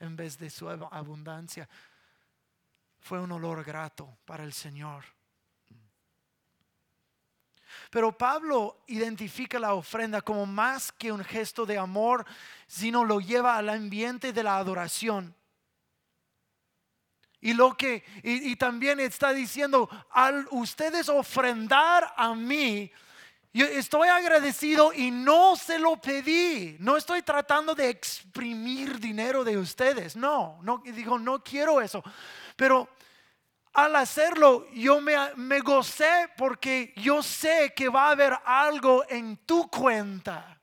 en 0.00 0.16
vez 0.16 0.36
de 0.36 0.50
su 0.50 0.68
abundancia. 0.68 1.68
Fue 3.00 3.20
un 3.20 3.32
olor 3.32 3.64
grato 3.64 4.18
para 4.24 4.44
el 4.44 4.52
Señor. 4.52 5.04
Pero 7.90 8.16
Pablo 8.16 8.82
identifica 8.86 9.58
la 9.58 9.74
ofrenda 9.74 10.20
como 10.20 10.44
más 10.44 10.92
que 10.92 11.10
un 11.10 11.24
gesto 11.24 11.64
de 11.64 11.78
amor, 11.78 12.26
sino 12.66 13.04
lo 13.04 13.20
lleva 13.20 13.56
al 13.56 13.70
ambiente 13.70 14.32
de 14.32 14.42
la 14.42 14.58
adoración. 14.58 15.34
Y 17.40 17.54
lo 17.54 17.76
que 17.76 18.04
y, 18.22 18.56
también 18.56 18.98
está 19.00 19.32
diciendo 19.32 19.88
al 20.10 20.46
ustedes 20.50 21.08
ofrendar 21.08 22.12
a 22.16 22.34
mí, 22.34 22.90
yo 23.52 23.64
estoy 23.64 24.08
agradecido 24.08 24.92
y 24.92 25.10
no 25.10 25.56
se 25.56 25.78
lo 25.78 25.96
pedí. 25.96 26.76
No 26.80 26.96
estoy 26.96 27.22
tratando 27.22 27.74
de 27.74 27.88
exprimir 27.88 28.98
dinero 28.98 29.44
de 29.44 29.56
ustedes. 29.56 30.16
No, 30.16 30.58
no 30.62 30.82
digo 30.84 31.18
no 31.18 31.42
quiero 31.42 31.80
eso. 31.80 32.02
Pero 32.58 32.88
al 33.72 33.94
hacerlo 33.94 34.66
yo 34.72 35.00
me, 35.00 35.60
gocé 35.60 36.28
porque 36.36 36.92
yo 36.96 37.22
sé 37.22 37.72
que 37.72 37.88
va 37.88 38.08
a 38.08 38.10
haber 38.10 38.36
algo 38.44 39.04
en 39.08 39.36
tu 39.46 39.70
cuenta. 39.70 40.60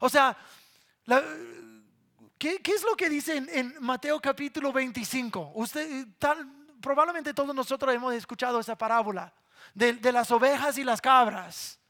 O 0.00 0.10
sea, 0.10 0.36
¿qué, 2.36 2.60
es 2.62 2.82
lo 2.82 2.94
que 2.94 3.08
dice 3.08 3.38
en, 3.38 3.74
Mateo 3.80 4.20
capítulo 4.20 4.70
25? 4.70 5.52
Usted, 5.54 6.08
probablemente 6.82 7.32
todos 7.32 7.54
nosotros 7.54 7.94
hemos 7.94 8.12
escuchado 8.12 8.60
esa 8.60 8.76
parábola 8.76 9.32
de, 9.72 10.12
las 10.12 10.30
ovejas 10.30 10.76
y 10.76 10.84
las 10.84 11.00
cabras 11.00 11.80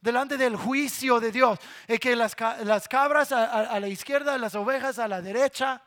delante 0.00 0.36
del 0.36 0.54
juicio 0.54 1.18
de 1.18 1.32
Dios. 1.32 1.58
Es 1.88 1.98
que 1.98 2.14
las, 2.14 2.36
cabras 2.36 3.32
a, 3.32 3.80
la 3.80 3.88
izquierda, 3.88 4.38
las 4.38 4.54
ovejas 4.54 5.00
a 5.00 5.08
la 5.08 5.20
derecha. 5.20 5.82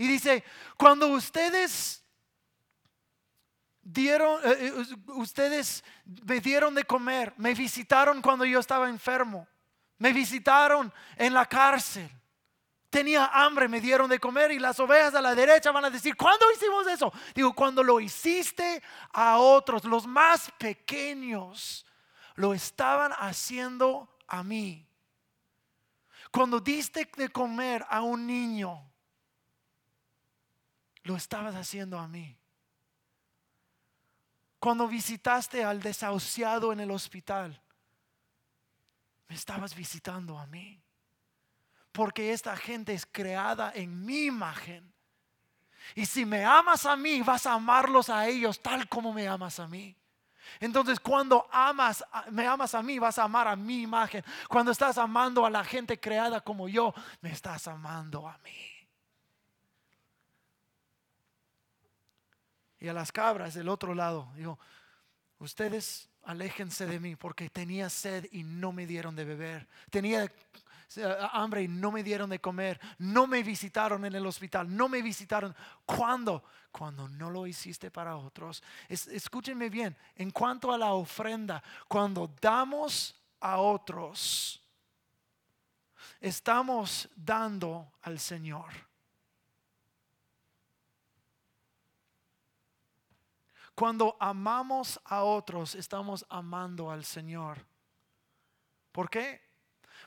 Y 0.00 0.08
dice, 0.08 0.42
cuando 0.78 1.08
ustedes 1.08 2.02
dieron, 3.82 4.40
eh, 4.44 4.72
eh, 4.78 4.96
ustedes 5.08 5.84
me 6.24 6.40
dieron 6.40 6.74
de 6.74 6.84
comer, 6.84 7.34
me 7.36 7.52
visitaron 7.52 8.22
cuando 8.22 8.46
yo 8.46 8.60
estaba 8.60 8.88
enfermo, 8.88 9.46
me 9.98 10.14
visitaron 10.14 10.90
en 11.16 11.34
la 11.34 11.44
cárcel. 11.44 12.10
Tenía 12.88 13.26
hambre, 13.26 13.68
me 13.68 13.78
dieron 13.78 14.08
de 14.08 14.18
comer 14.18 14.52
y 14.52 14.58
las 14.58 14.80
ovejas 14.80 15.14
a 15.14 15.20
la 15.20 15.34
derecha 15.34 15.70
van 15.70 15.84
a 15.84 15.90
decir, 15.90 16.16
¿cuándo 16.16 16.46
hicimos 16.50 16.86
eso? 16.86 17.12
Digo, 17.34 17.52
cuando 17.52 17.82
lo 17.82 18.00
hiciste 18.00 18.82
a 19.12 19.36
otros, 19.36 19.84
los 19.84 20.06
más 20.06 20.50
pequeños, 20.56 21.84
lo 22.36 22.54
estaban 22.54 23.12
haciendo 23.18 24.16
a 24.26 24.42
mí. 24.42 24.88
Cuando 26.30 26.58
diste 26.58 27.06
de 27.18 27.28
comer 27.28 27.84
a 27.90 28.00
un 28.00 28.26
niño, 28.26 28.89
lo 31.04 31.16
estabas 31.16 31.54
haciendo 31.54 31.98
a 31.98 32.06
mí. 32.08 32.36
Cuando 34.58 34.86
visitaste 34.86 35.64
al 35.64 35.80
desahuciado 35.80 36.72
en 36.72 36.80
el 36.80 36.90
hospital, 36.90 37.60
me 39.28 39.34
estabas 39.34 39.74
visitando 39.74 40.38
a 40.38 40.46
mí. 40.46 40.82
Porque 41.92 42.32
esta 42.32 42.56
gente 42.56 42.92
es 42.92 43.06
creada 43.06 43.72
en 43.74 44.04
mi 44.04 44.26
imagen. 44.26 44.92
Y 45.94 46.06
si 46.06 46.24
me 46.24 46.44
amas 46.44 46.86
a 46.86 46.94
mí, 46.94 47.22
vas 47.22 47.46
a 47.46 47.54
amarlos 47.54 48.10
a 48.10 48.26
ellos 48.28 48.60
tal 48.60 48.88
como 48.88 49.12
me 49.12 49.26
amas 49.26 49.58
a 49.58 49.66
mí. 49.66 49.96
Entonces, 50.58 50.98
cuando 50.98 51.48
amas, 51.52 52.04
me 52.30 52.46
amas 52.46 52.74
a 52.74 52.82
mí, 52.82 52.98
vas 52.98 53.18
a 53.18 53.24
amar 53.24 53.48
a 53.48 53.56
mi 53.56 53.82
imagen. 53.82 54.24
Cuando 54.48 54.72
estás 54.72 54.98
amando 54.98 55.46
a 55.46 55.50
la 55.50 55.64
gente 55.64 55.98
creada 55.98 56.40
como 56.40 56.68
yo, 56.68 56.92
me 57.20 57.30
estás 57.30 57.68
amando 57.68 58.28
a 58.28 58.36
mí. 58.38 58.79
Y 62.80 62.88
a 62.88 62.92
las 62.92 63.12
cabras 63.12 63.54
del 63.54 63.68
otro 63.68 63.94
lado. 63.94 64.32
Digo, 64.34 64.58
ustedes 65.38 66.08
aléjense 66.24 66.86
de 66.86 66.98
mí 66.98 67.16
porque 67.16 67.50
tenía 67.50 67.90
sed 67.90 68.26
y 68.32 68.42
no 68.42 68.72
me 68.72 68.86
dieron 68.86 69.14
de 69.14 69.24
beber. 69.24 69.68
Tenía 69.90 70.30
hambre 71.32 71.62
y 71.62 71.68
no 71.68 71.92
me 71.92 72.02
dieron 72.02 72.30
de 72.30 72.40
comer. 72.40 72.80
No 72.98 73.26
me 73.26 73.42
visitaron 73.42 74.04
en 74.04 74.14
el 74.14 74.26
hospital. 74.26 74.74
No 74.74 74.88
me 74.88 75.02
visitaron. 75.02 75.54
¿Cuándo? 75.84 76.42
Cuando 76.72 77.08
no 77.08 77.30
lo 77.30 77.46
hiciste 77.46 77.90
para 77.90 78.16
otros. 78.16 78.62
escúchenme 78.88 79.68
bien. 79.68 79.96
En 80.16 80.30
cuanto 80.30 80.72
a 80.72 80.78
la 80.78 80.92
ofrenda, 80.92 81.62
cuando 81.86 82.34
damos 82.40 83.14
a 83.40 83.58
otros, 83.58 84.62
estamos 86.20 87.08
dando 87.14 87.92
al 88.02 88.18
Señor. 88.18 88.89
Cuando 93.80 94.14
amamos 94.20 95.00
a 95.06 95.22
otros, 95.22 95.74
estamos 95.74 96.26
amando 96.28 96.90
al 96.90 97.02
Señor. 97.02 97.64
¿Por 98.92 99.08
qué? 99.08 99.40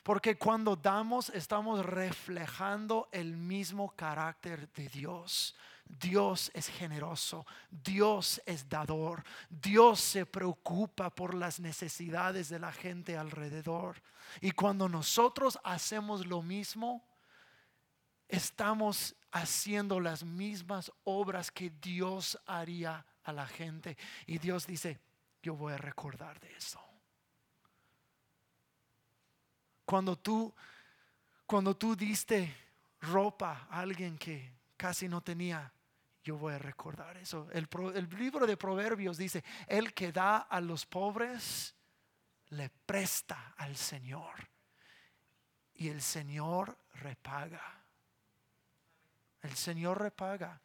Porque 0.04 0.38
cuando 0.38 0.76
damos, 0.76 1.30
estamos 1.30 1.84
reflejando 1.84 3.10
el 3.12 3.36
mismo 3.36 3.90
carácter 3.96 4.72
de 4.74 4.90
Dios. 4.90 5.56
Dios 5.86 6.52
es 6.54 6.68
generoso, 6.68 7.48
Dios 7.72 8.40
es 8.46 8.70
dador, 8.70 9.24
Dios 9.50 10.00
se 10.00 10.28
preocupa 10.28 11.10
por 11.10 11.34
las 11.34 11.60
necesidades 11.60 12.50
de 12.50 12.60
la 12.60 12.72
gente 12.72 13.18
alrededor. 13.18 14.04
Y 14.40 14.52
cuando 14.52 14.88
nosotros 14.88 15.60
hacemos 15.64 16.28
lo 16.28 16.44
mismo, 16.44 17.04
estamos 18.28 19.16
haciendo 19.32 20.00
las 20.00 20.24
mismas 20.24 20.92
obras 21.06 21.50
que 21.50 21.72
Dios 21.72 22.40
haría 22.46 23.04
a 23.24 23.32
la 23.32 23.48
gente. 23.48 23.98
Y 24.26 24.38
Dios 24.38 24.68
dice, 24.68 25.00
yo 25.42 25.56
voy 25.56 25.74
a 25.74 25.78
recordar 25.78 26.40
de 26.40 26.56
eso. 26.56 26.82
Cuando 29.86 30.18
tú, 30.18 30.54
cuando 31.46 31.76
tú 31.76 31.96
diste 31.96 32.56
ropa 33.02 33.68
a 33.70 33.80
alguien 33.82 34.18
que 34.18 34.54
casi 34.78 35.08
no 35.08 35.22
tenía, 35.22 35.72
yo 36.24 36.38
voy 36.38 36.54
a 36.54 36.58
recordar 36.58 37.18
eso. 37.18 37.50
El, 37.52 37.68
el, 37.96 38.10
libro 38.18 38.48
de 38.48 38.56
Proverbios 38.56 39.18
dice, 39.18 39.44
el 39.68 39.94
que 39.94 40.12
da 40.14 40.38
a 40.38 40.62
los 40.62 40.86
pobres, 40.86 41.76
le 42.50 42.70
presta 42.70 43.54
al 43.58 43.76
Señor. 43.76 44.50
Y 45.76 45.90
el 45.90 46.02
Señor 46.02 46.78
repaga. 46.94 47.84
El 49.42 49.56
Señor 49.56 50.00
repaga. 50.02 50.62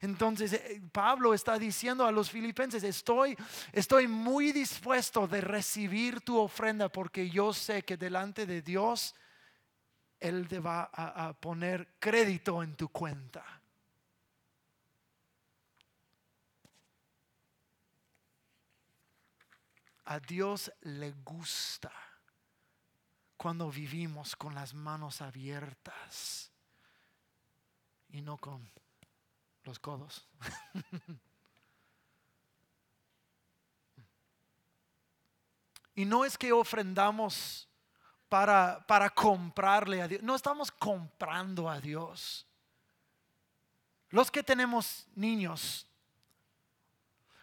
Entonces 0.00 0.52
eh, 0.52 0.82
Pablo 0.92 1.34
está 1.34 1.58
diciendo 1.58 2.06
a 2.06 2.12
los 2.12 2.30
filipenses, 2.30 2.82
estoy, 2.82 3.36
estoy 3.72 4.08
muy 4.08 4.52
dispuesto 4.52 5.26
de 5.26 5.40
recibir 5.40 6.20
tu 6.20 6.38
ofrenda 6.38 6.88
porque 6.88 7.28
yo 7.30 7.52
sé 7.52 7.82
que 7.82 7.96
delante 7.96 8.46
de 8.46 8.62
Dios 8.62 9.14
Él 10.20 10.48
te 10.48 10.58
va 10.58 10.90
a, 10.92 11.28
a 11.28 11.32
poner 11.34 11.88
crédito 11.98 12.62
en 12.62 12.74
tu 12.74 12.88
cuenta. 12.88 13.44
A 20.04 20.20
Dios 20.20 20.72
le 20.82 21.12
gusta 21.24 21.90
cuando 23.36 23.70
vivimos 23.70 24.36
con 24.36 24.54
las 24.54 24.72
manos 24.72 25.20
abiertas 25.20 26.52
y 28.10 28.22
no 28.22 28.38
con 28.38 28.70
los 29.66 29.78
codos. 29.78 30.26
y 35.94 36.04
no 36.04 36.24
es 36.24 36.38
que 36.38 36.52
ofrendamos 36.52 37.68
para, 38.28 38.86
para 38.86 39.10
comprarle 39.10 40.00
a 40.02 40.08
Dios, 40.08 40.22
no 40.22 40.34
estamos 40.34 40.70
comprando 40.70 41.68
a 41.68 41.80
Dios. 41.80 42.46
Los 44.10 44.30
que 44.30 44.42
tenemos 44.42 45.06
niños, 45.14 45.86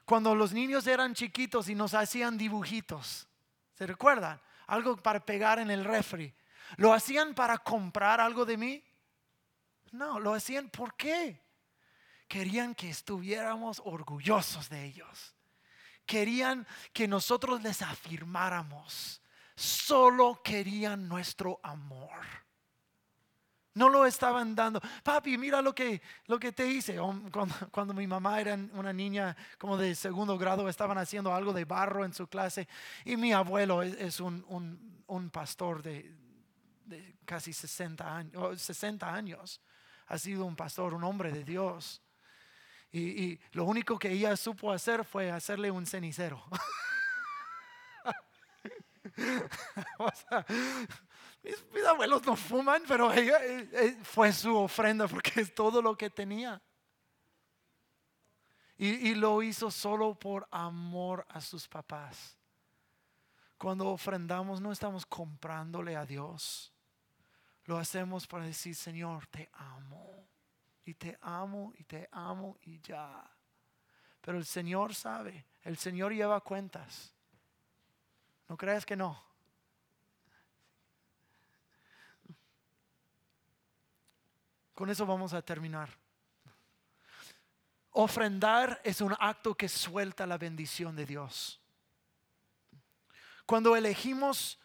cuando 0.06 0.34
los 0.34 0.54
niños 0.54 0.88
eran 0.88 1.14
chiquitos 1.14 1.70
y 1.70 1.76
nos 1.76 1.94
hacían 1.94 2.38
dibujitos, 2.38 3.28
¿se 3.74 3.86
recuerdan? 3.86 4.42
Algo 4.68 4.96
para 4.98 5.26
pegar 5.26 5.60
en 5.60 5.70
el 5.70 5.84
refri. 5.84 6.34
¿Lo 6.78 6.94
hacían 6.94 7.36
para 7.36 7.58
comprar 7.58 8.22
algo 8.22 8.46
de 8.46 8.58
mí? 8.58 8.84
No, 9.92 10.20
lo 10.20 10.34
hacían 10.34 10.70
¿por 10.70 10.96
qué? 10.96 11.42
Querían 12.28 12.76
que 12.76 12.90
estuviéramos 12.90 13.82
orgullosos 13.86 14.70
de 14.70 14.86
ellos. 14.86 15.36
Querían 16.06 16.68
que 16.92 17.08
nosotros 17.08 17.62
les 17.62 17.82
afirmáramos. 17.82 19.22
Solo 19.56 20.42
querían 20.44 21.08
nuestro 21.08 21.60
amor. 21.64 22.44
No 23.76 23.90
lo 23.90 24.06
estaban 24.06 24.54
dando. 24.54 24.80
Papi, 25.04 25.38
mira 25.38 25.62
lo 25.62 25.74
que, 25.74 26.02
lo 26.28 26.40
que 26.40 26.52
te 26.52 26.68
hice. 26.68 26.98
Cuando, 27.72 27.94
mi 27.94 28.06
mamá 28.06 28.40
era 28.40 28.54
una 28.74 28.94
niña 28.94 29.36
como 29.58 29.78
de 29.78 29.96
segundo 29.96 30.38
grado, 30.38 30.70
estaban 30.70 30.98
haciendo 30.98 31.34
algo 31.34 31.54
de 31.54 31.66
barro 31.66 32.06
en 32.06 32.14
su 32.14 32.28
clase. 32.28 32.68
Y 33.04 33.18
mi 33.18 33.34
abuelo 33.34 33.82
es, 33.82 34.20
un, 34.20 35.30
pastor 35.32 35.82
de, 35.82 36.14
casi 37.26 37.52
60 37.52 38.16
años, 38.16 38.62
60 38.62 39.12
años. 39.12 39.60
Ha 40.08 40.20
sido 40.20 40.46
un 40.46 40.56
pastor, 40.56 40.94
un 40.94 41.04
hombre 41.04 41.32
de 41.32 41.44
Dios. 41.44 42.02
Y, 42.95 43.39
lo 43.53 43.65
único 43.65 43.97
que 43.97 44.12
ella 44.12 44.38
supo 44.38 44.71
hacer 44.71 45.03
fue 45.03 45.32
hacerle 45.32 45.71
un 45.71 45.88
cenicero. 45.88 46.45
mis, 51.73 51.86
abuelos 51.86 52.23
no 52.23 52.36
fuman, 52.36 52.84
pero 52.88 53.12
ella, 53.12 53.43
eh, 53.43 53.67
eh, 53.73 53.97
fue 54.03 54.32
su 54.32 54.56
ofrenda 54.56 55.08
porque 55.08 55.41
es 55.41 55.56
todo 55.56 55.82
lo 55.82 55.97
que 55.97 56.12
tenía. 56.12 56.62
Y 58.77 59.15
lo 59.15 59.41
hizo 59.41 59.71
solo 59.71 60.13
por 60.13 60.45
amor 60.51 61.25
a 61.29 61.39
sus 61.39 61.69
papás. 61.69 62.38
Cuando 63.58 63.88
ofrendamos 63.88 64.60
no 64.60 64.73
estamos 64.73 65.06
comprándole 65.06 65.95
a 65.95 66.06
Dios. 66.06 66.73
Lo 67.63 67.77
hacemos 67.77 68.27
para 68.27 68.45
decir, 68.45 68.75
Señor, 68.75 69.25
te 69.27 69.49
amo. 69.53 70.23
Y 70.86 70.93
te 70.96 71.17
amo 71.22 71.74
y 71.78 71.84
te 71.84 72.10
amo 72.12 72.58
y 72.63 72.80
ya. 72.82 73.30
Pero 74.22 74.38
el 74.38 74.46
Señor 74.46 74.93
sabe, 74.93 75.46
el 75.62 75.78
Señor 75.78 76.13
lleva 76.13 76.41
cuentas. 76.41 77.13
¿No 78.48 78.58
crees 78.58 78.86
que 78.86 78.96
no? 78.96 79.24
Con 84.74 84.89
eso 84.89 85.06
vamos 85.06 85.34
a 85.34 85.41
terminar. 85.41 85.89
Ofrendar 87.91 88.82
es 88.84 89.02
un 89.02 89.15
acto 89.19 89.56
que 89.56 89.69
suelta 89.69 90.26
la 90.26 90.38
bendición 90.38 90.96
de 90.96 91.06
Dios. 91.06 91.62
Cuando 93.46 93.76
elegimos 93.76 94.60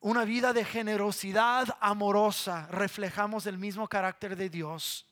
una 0.00 0.24
vida 0.24 0.52
de 0.52 0.64
generosidad 0.64 1.78
amorosa, 1.80 2.66
reflejamos 2.66 3.46
el 3.46 3.56
mismo 3.56 3.88
carácter 3.88 4.36
de 4.36 4.50
Dios. 4.50 5.08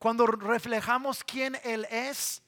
Cuando 0.00 0.26
reflejamos 0.26 1.22
quién 1.22 1.56
Él 1.62 1.86
es, 1.88 2.42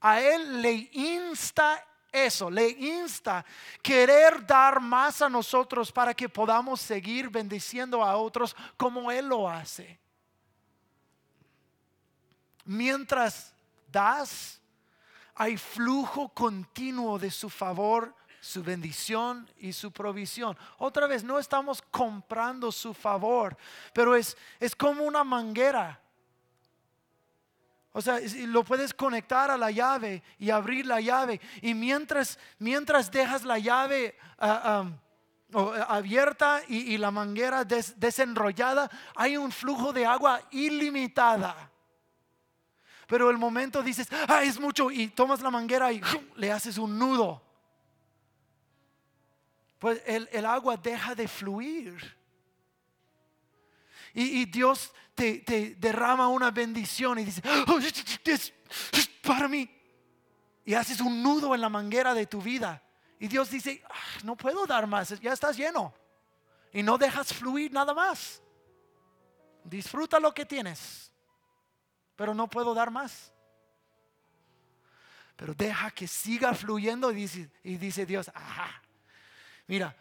a 0.00 0.20
Él 0.20 0.60
le 0.60 0.90
insta 0.92 1.86
eso, 2.10 2.50
le 2.50 2.68
insta 2.68 3.44
querer 3.80 4.44
dar 4.44 4.80
más 4.80 5.22
a 5.22 5.28
nosotros 5.28 5.92
para 5.92 6.12
que 6.12 6.28
podamos 6.28 6.80
seguir 6.80 7.28
bendiciendo 7.28 8.02
a 8.02 8.16
otros 8.16 8.56
como 8.76 9.12
Él 9.12 9.28
lo 9.28 9.48
hace 9.48 10.00
mientras 12.66 13.54
das, 13.90 14.60
hay 15.34 15.56
flujo 15.56 16.28
continuo 16.28 17.18
de 17.18 17.30
su 17.30 17.48
favor, 17.48 18.14
su 18.40 18.62
bendición 18.62 19.48
y 19.58 19.72
su 19.72 19.90
provisión. 19.90 20.56
Otra 20.78 21.06
vez, 21.06 21.24
no 21.24 21.38
estamos 21.38 21.82
comprando 21.90 22.70
su 22.70 22.92
favor, 22.92 23.56
pero 23.92 24.14
es, 24.14 24.36
es 24.60 24.74
como 24.76 25.04
una 25.04 25.24
manguera. 25.24 26.00
O 27.96 28.02
sea, 28.02 28.20
lo 28.48 28.62
puedes 28.62 28.92
conectar 28.92 29.50
a 29.50 29.56
la 29.56 29.70
llave 29.70 30.22
y 30.38 30.50
abrir 30.50 30.84
la 30.84 31.00
llave. 31.00 31.40
Y 31.62 31.72
mientras, 31.72 32.38
mientras 32.58 33.10
dejas 33.10 33.42
la 33.42 33.58
llave 33.58 34.18
ah, 34.38 34.84
ah, 35.54 35.86
abierta 35.88 36.60
y, 36.68 36.98
la 36.98 37.10
manguera 37.10 37.64
desenrollada, 37.64 38.90
hay 39.14 39.38
un 39.38 39.50
flujo 39.50 39.94
de 39.94 40.04
agua 40.04 40.42
ilimitada. 40.50 41.70
Pero 43.06 43.30
el 43.30 43.38
momento 43.38 43.82
dices, 43.82 44.08
ah, 44.28 44.42
es 44.42 44.60
mucho, 44.60 44.90
y 44.90 45.08
tomas 45.08 45.40
la 45.40 45.50
manguera 45.50 45.90
y 45.90 46.02
le 46.34 46.52
haces 46.52 46.76
un 46.76 46.98
nudo. 46.98 47.40
Pues 49.78 50.02
el, 50.04 50.44
agua 50.44 50.76
deja 50.76 51.14
de 51.14 51.26
fluir. 51.26 52.14
Y, 54.18 54.46
Dios 54.46 54.92
te, 55.14 55.76
derrama 55.78 56.28
una 56.28 56.50
bendición 56.50 57.18
y 57.18 57.24
dice, 57.24 57.42
oh, 57.68 57.78
es 57.78 58.52
para 59.22 59.46
mí. 59.46 59.70
Y 60.64 60.74
haces 60.74 61.00
un 61.00 61.22
nudo 61.22 61.54
en 61.54 61.60
la 61.60 61.68
manguera 61.68 62.14
de 62.14 62.26
tu 62.26 62.40
vida. 62.40 62.82
Y 63.20 63.28
Dios 63.28 63.50
dice, 63.50 63.82
ah, 63.88 64.20
no 64.24 64.36
puedo 64.36 64.66
dar 64.66 64.86
más, 64.86 65.20
ya 65.20 65.32
estás 65.32 65.56
lleno. 65.56 65.94
Y 66.72 66.82
no 66.82 66.98
dejas 66.98 67.32
fluir 67.32 67.72
nada 67.72 67.92
más. 67.92 68.42
Disfruta 69.64 70.18
lo 70.18 70.32
que 70.32 70.46
tienes 70.46 71.12
pero 72.16 72.34
no 72.34 72.48
puedo 72.48 72.74
dar 72.74 72.90
más. 72.90 73.32
Pero 75.36 75.54
deja 75.54 75.90
que 75.90 76.08
siga 76.08 76.54
fluyendo 76.54 77.12
y 77.12 77.16
dice, 77.16 77.50
y 77.62 77.76
dice 77.76 78.06
Dios, 78.06 78.30
ajá, 78.34 78.82
mira, 79.66 79.94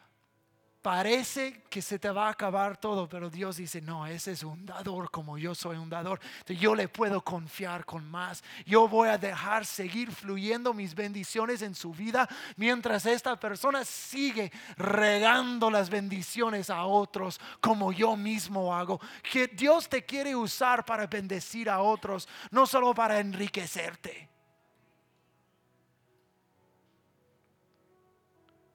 parece 0.85 1.63
que 1.67 1.81
se 1.81 1.97
te 1.97 2.11
va 2.11 2.27
a 2.27 2.29
acabar 2.29 2.77
todo, 2.77 3.09
pero 3.09 3.27
Dios 3.27 3.57
dice, 3.57 3.81
no, 3.81 4.05
ese 4.05 4.33
es 4.33 4.43
un 4.43 4.67
dador 4.67 5.09
como 5.09 5.35
yo 5.35 5.55
soy 5.55 5.77
un 5.77 5.89
dador. 5.89 6.19
yo 6.45 6.75
le 6.75 6.87
puedo 6.87 7.23
confiar 7.23 7.85
con 7.85 8.07
más. 8.07 8.43
Yo 8.67 8.87
voy 8.87 9.09
a 9.09 9.17
dejar 9.17 9.65
seguir 9.65 10.11
fluyendo 10.11 10.75
mis 10.75 10.93
bendiciones 10.93 11.63
en 11.63 11.73
su 11.73 11.91
vida 11.91 12.29
mientras 12.55 13.07
esta 13.07 13.35
persona 13.39 13.83
sigue 13.83 14.51
regando 14.77 15.71
las 15.71 15.89
bendiciones 15.89 16.69
a 16.69 16.85
otros 16.85 17.41
como 17.59 17.91
yo 17.91 18.15
mismo 18.15 18.75
hago. 18.75 19.01
Que 19.23 19.47
Dios 19.47 19.89
te 19.89 20.05
quiere 20.05 20.35
usar 20.35 20.85
para 20.85 21.07
bendecir 21.07 21.67
a 21.67 21.79
otros, 21.79 22.29
no 22.51 22.67
solo 22.67 22.93
para 22.93 23.19
enriquecerte. 23.19 24.34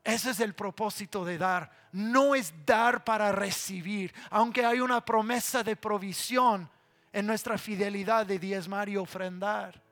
Ese 0.02 0.30
es 0.30 0.40
el 0.40 0.54
propósito 0.54 1.24
de 1.24 1.38
dar. 1.38 1.70
No 1.92 2.34
es 2.34 2.52
dar 2.64 3.04
para 3.04 3.32
recibir, 3.32 4.14
aunque 4.30 4.64
hay 4.64 4.80
una 4.80 5.04
promesa 5.04 5.62
de 5.62 5.76
provisión 5.76 6.70
en 7.12 7.26
nuestra 7.26 7.58
fidelidad 7.58 8.26
de 8.26 8.38
diezmar 8.38 8.88
y 8.88 8.96
ofrendar. 8.96 9.82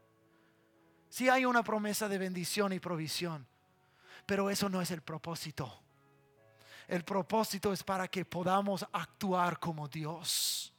Sí 1.09 1.29
hay 1.29 1.45
una 1.45 1.63
promesa 1.63 2.09
de 2.09 2.19
bendición 2.19 2.73
y 2.73 2.81
provisión, 2.81 3.47
pero 4.27 4.51
eso 4.51 4.69
no 4.69 4.81
es 4.81 4.91
el 4.91 5.03
propósito. 5.03 5.83
El 6.87 7.05
propósito 7.05 7.73
es 7.73 7.83
para 7.83 8.09
que 8.09 8.25
podamos 8.25 8.87
actuar 8.93 9.59
como 9.59 9.89
Dios. 9.89 10.73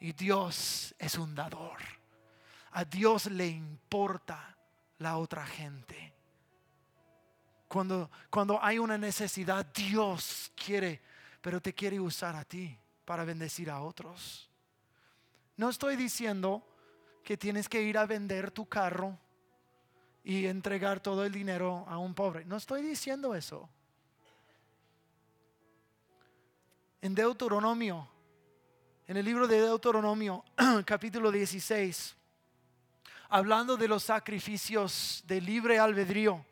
Y 0.00 0.12
Dios 0.12 0.94
es 0.96 1.18
un 1.18 1.34
dador. 1.34 1.78
A 2.72 2.84
Dios 2.84 3.26
le 3.26 3.48
importa 3.48 4.56
la 4.98 5.16
otra 5.16 5.44
gente. 5.44 6.17
Cuando, 7.68 8.10
cuando 8.30 8.62
hay 8.62 8.78
una 8.78 8.96
necesidad, 8.96 9.64
Dios 9.66 10.50
quiere, 10.56 11.02
pero 11.40 11.60
te 11.60 11.74
quiere 11.74 12.00
usar 12.00 12.34
a 12.34 12.44
ti 12.44 12.76
para 13.04 13.24
bendecir 13.24 13.70
a 13.70 13.82
otros. 13.82 14.50
No 15.56 15.68
estoy 15.68 15.96
diciendo 15.96 16.66
que 17.22 17.36
tienes 17.36 17.68
que 17.68 17.82
ir 17.82 17.98
a 17.98 18.06
vender 18.06 18.50
tu 18.50 18.66
carro 18.66 19.18
y 20.24 20.46
entregar 20.46 21.00
todo 21.00 21.24
el 21.24 21.32
dinero 21.32 21.84
a 21.88 21.98
un 21.98 22.14
pobre. 22.14 22.44
No 22.46 22.56
estoy 22.56 22.82
diciendo 22.82 23.34
eso. 23.34 23.68
En 27.02 27.14
Deuteronomio, 27.14 28.08
en 29.06 29.16
el 29.16 29.24
libro 29.24 29.46
de 29.46 29.60
Deuteronomio, 29.60 30.44
capítulo 30.84 31.30
16, 31.30 32.16
hablando 33.28 33.76
de 33.76 33.88
los 33.88 34.04
sacrificios 34.04 35.22
de 35.26 35.40
libre 35.40 35.78
albedrío, 35.78 36.44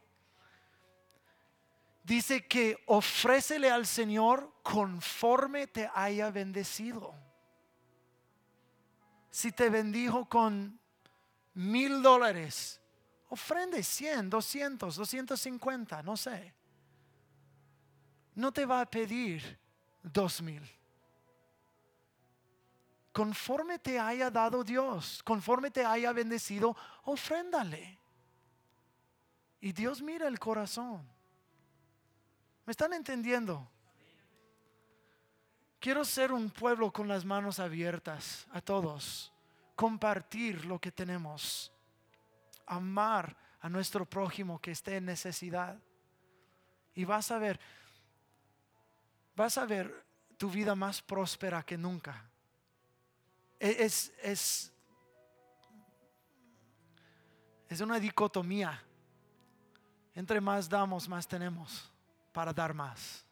dice 2.06 2.46
que 2.46 2.78
ofrécele 2.86 3.68
al 3.68 3.84
Señor 3.84 4.52
conforme 4.62 5.66
te 5.66 5.90
haya 5.92 6.30
bendecido. 6.30 7.12
Si 9.28 9.50
te 9.50 9.68
bendijo 9.68 10.28
con 10.28 10.78
mil 11.54 12.00
dólares, 12.02 12.80
ofrende 13.28 13.82
100, 13.82 14.30
200, 14.30 14.94
250, 14.94 16.02
no 16.04 16.16
sé. 16.16 16.54
No 18.36 18.52
te 18.52 18.64
va 18.64 18.82
a 18.82 18.86
pedir 18.86 19.58
dos 20.02 20.40
mil. 20.40 20.62
Conforme 23.12 23.80
te 23.80 23.98
haya 23.98 24.30
dado 24.30 24.62
Dios, 24.62 25.22
conforme 25.24 25.72
te 25.72 25.84
haya 25.84 26.12
bendecido, 26.12 26.76
ofréndale. 27.02 27.98
Y 29.60 29.72
Dios 29.72 30.02
mira 30.02 30.28
el 30.28 30.38
corazón. 30.38 31.15
¿Me 32.66 32.72
están 32.72 32.92
entendiendo? 32.92 33.70
Quiero 35.78 36.04
ser 36.04 36.32
un 36.32 36.50
pueblo 36.50 36.92
con 36.92 37.06
las 37.06 37.24
manos 37.24 37.60
abiertas 37.60 38.44
a 38.50 38.60
todos, 38.60 39.32
compartir 39.76 40.64
lo 40.64 40.80
que 40.80 40.90
tenemos, 40.90 41.72
amar 42.66 43.36
a 43.60 43.68
nuestro 43.68 44.04
prójimo 44.04 44.60
que 44.60 44.72
esté 44.72 44.96
en 44.96 45.04
necesidad. 45.04 45.78
Y 46.92 47.04
vas 47.04 47.30
a 47.30 47.38
ver, 47.38 47.60
vas 49.36 49.58
a 49.58 49.64
ver 49.64 50.04
tu 50.36 50.50
vida 50.50 50.74
más 50.74 51.00
próspera 51.00 51.62
que 51.62 51.78
nunca. 51.78 52.28
E-, 53.60 53.84
es, 53.84 54.12
es, 54.20 54.72
es 57.68 57.80
una 57.80 58.00
dicotomía. 58.00 58.82
Entre 60.16 60.40
más 60.40 60.68
damos, 60.68 61.08
más 61.08 61.28
tenemos 61.28 61.92
para 62.36 62.52
dar 62.52 62.74
más. 62.74 63.24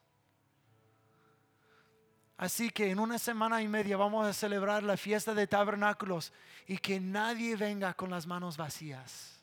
Así 2.37 2.71
que 2.71 2.89
en 2.89 2.99
una 2.99 3.19
semana 3.19 3.61
y 3.61 3.67
media 3.67 3.97
vamos 3.97 4.25
a 4.25 4.33
celebrar 4.33 4.81
la 4.81 4.97
fiesta 4.97 5.35
de 5.35 5.45
tabernáculos 5.45 6.33
y 6.65 6.79
que 6.79 6.99
nadie 6.99 7.55
venga 7.55 7.93
con 7.93 8.09
las 8.09 8.25
manos 8.25 8.57
vacías. 8.57 9.39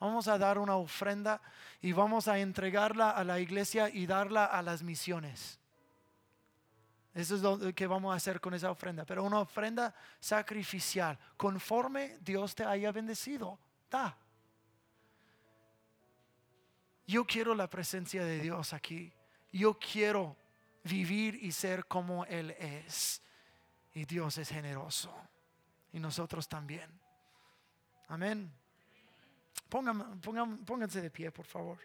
Vamos 0.00 0.26
a 0.26 0.38
dar 0.38 0.58
una 0.58 0.76
ofrenda 0.76 1.42
y 1.82 1.92
vamos 1.92 2.28
a 2.28 2.38
entregarla 2.38 3.10
a 3.10 3.24
la 3.24 3.40
iglesia 3.40 3.90
y 3.90 4.06
darla 4.06 4.46
a 4.46 4.62
las 4.62 4.82
misiones. 4.82 5.60
Eso 7.12 7.34
es 7.34 7.42
lo 7.42 7.74
que 7.74 7.86
vamos 7.86 8.14
a 8.14 8.16
hacer 8.16 8.40
con 8.40 8.54
esa 8.54 8.70
ofrenda. 8.70 9.04
Pero 9.04 9.22
una 9.22 9.40
ofrenda 9.40 9.94
sacrificial, 10.18 11.18
conforme 11.36 12.16
Dios 12.22 12.54
te 12.54 12.64
haya 12.64 12.90
bendecido. 12.90 13.58
Da. 13.90 14.16
Yo 17.06 17.24
quiero 17.24 17.54
la 17.54 17.68
presencia 17.68 18.24
de 18.24 18.40
Dios 18.40 18.72
aquí. 18.72 19.12
Yo 19.52 19.78
quiero 19.78 20.36
vivir 20.84 21.38
y 21.42 21.52
ser 21.52 21.86
como 21.86 22.24
Él 22.26 22.50
es. 22.58 23.22
Y 23.94 24.04
Dios 24.04 24.38
es 24.38 24.48
generoso. 24.48 25.14
Y 25.92 26.00
nosotros 26.00 26.48
también. 26.48 26.90
Amén. 28.08 28.52
pónganse 29.68 31.00
de 31.00 31.10
pie, 31.10 31.30
por 31.30 31.46
favor. 31.46 31.78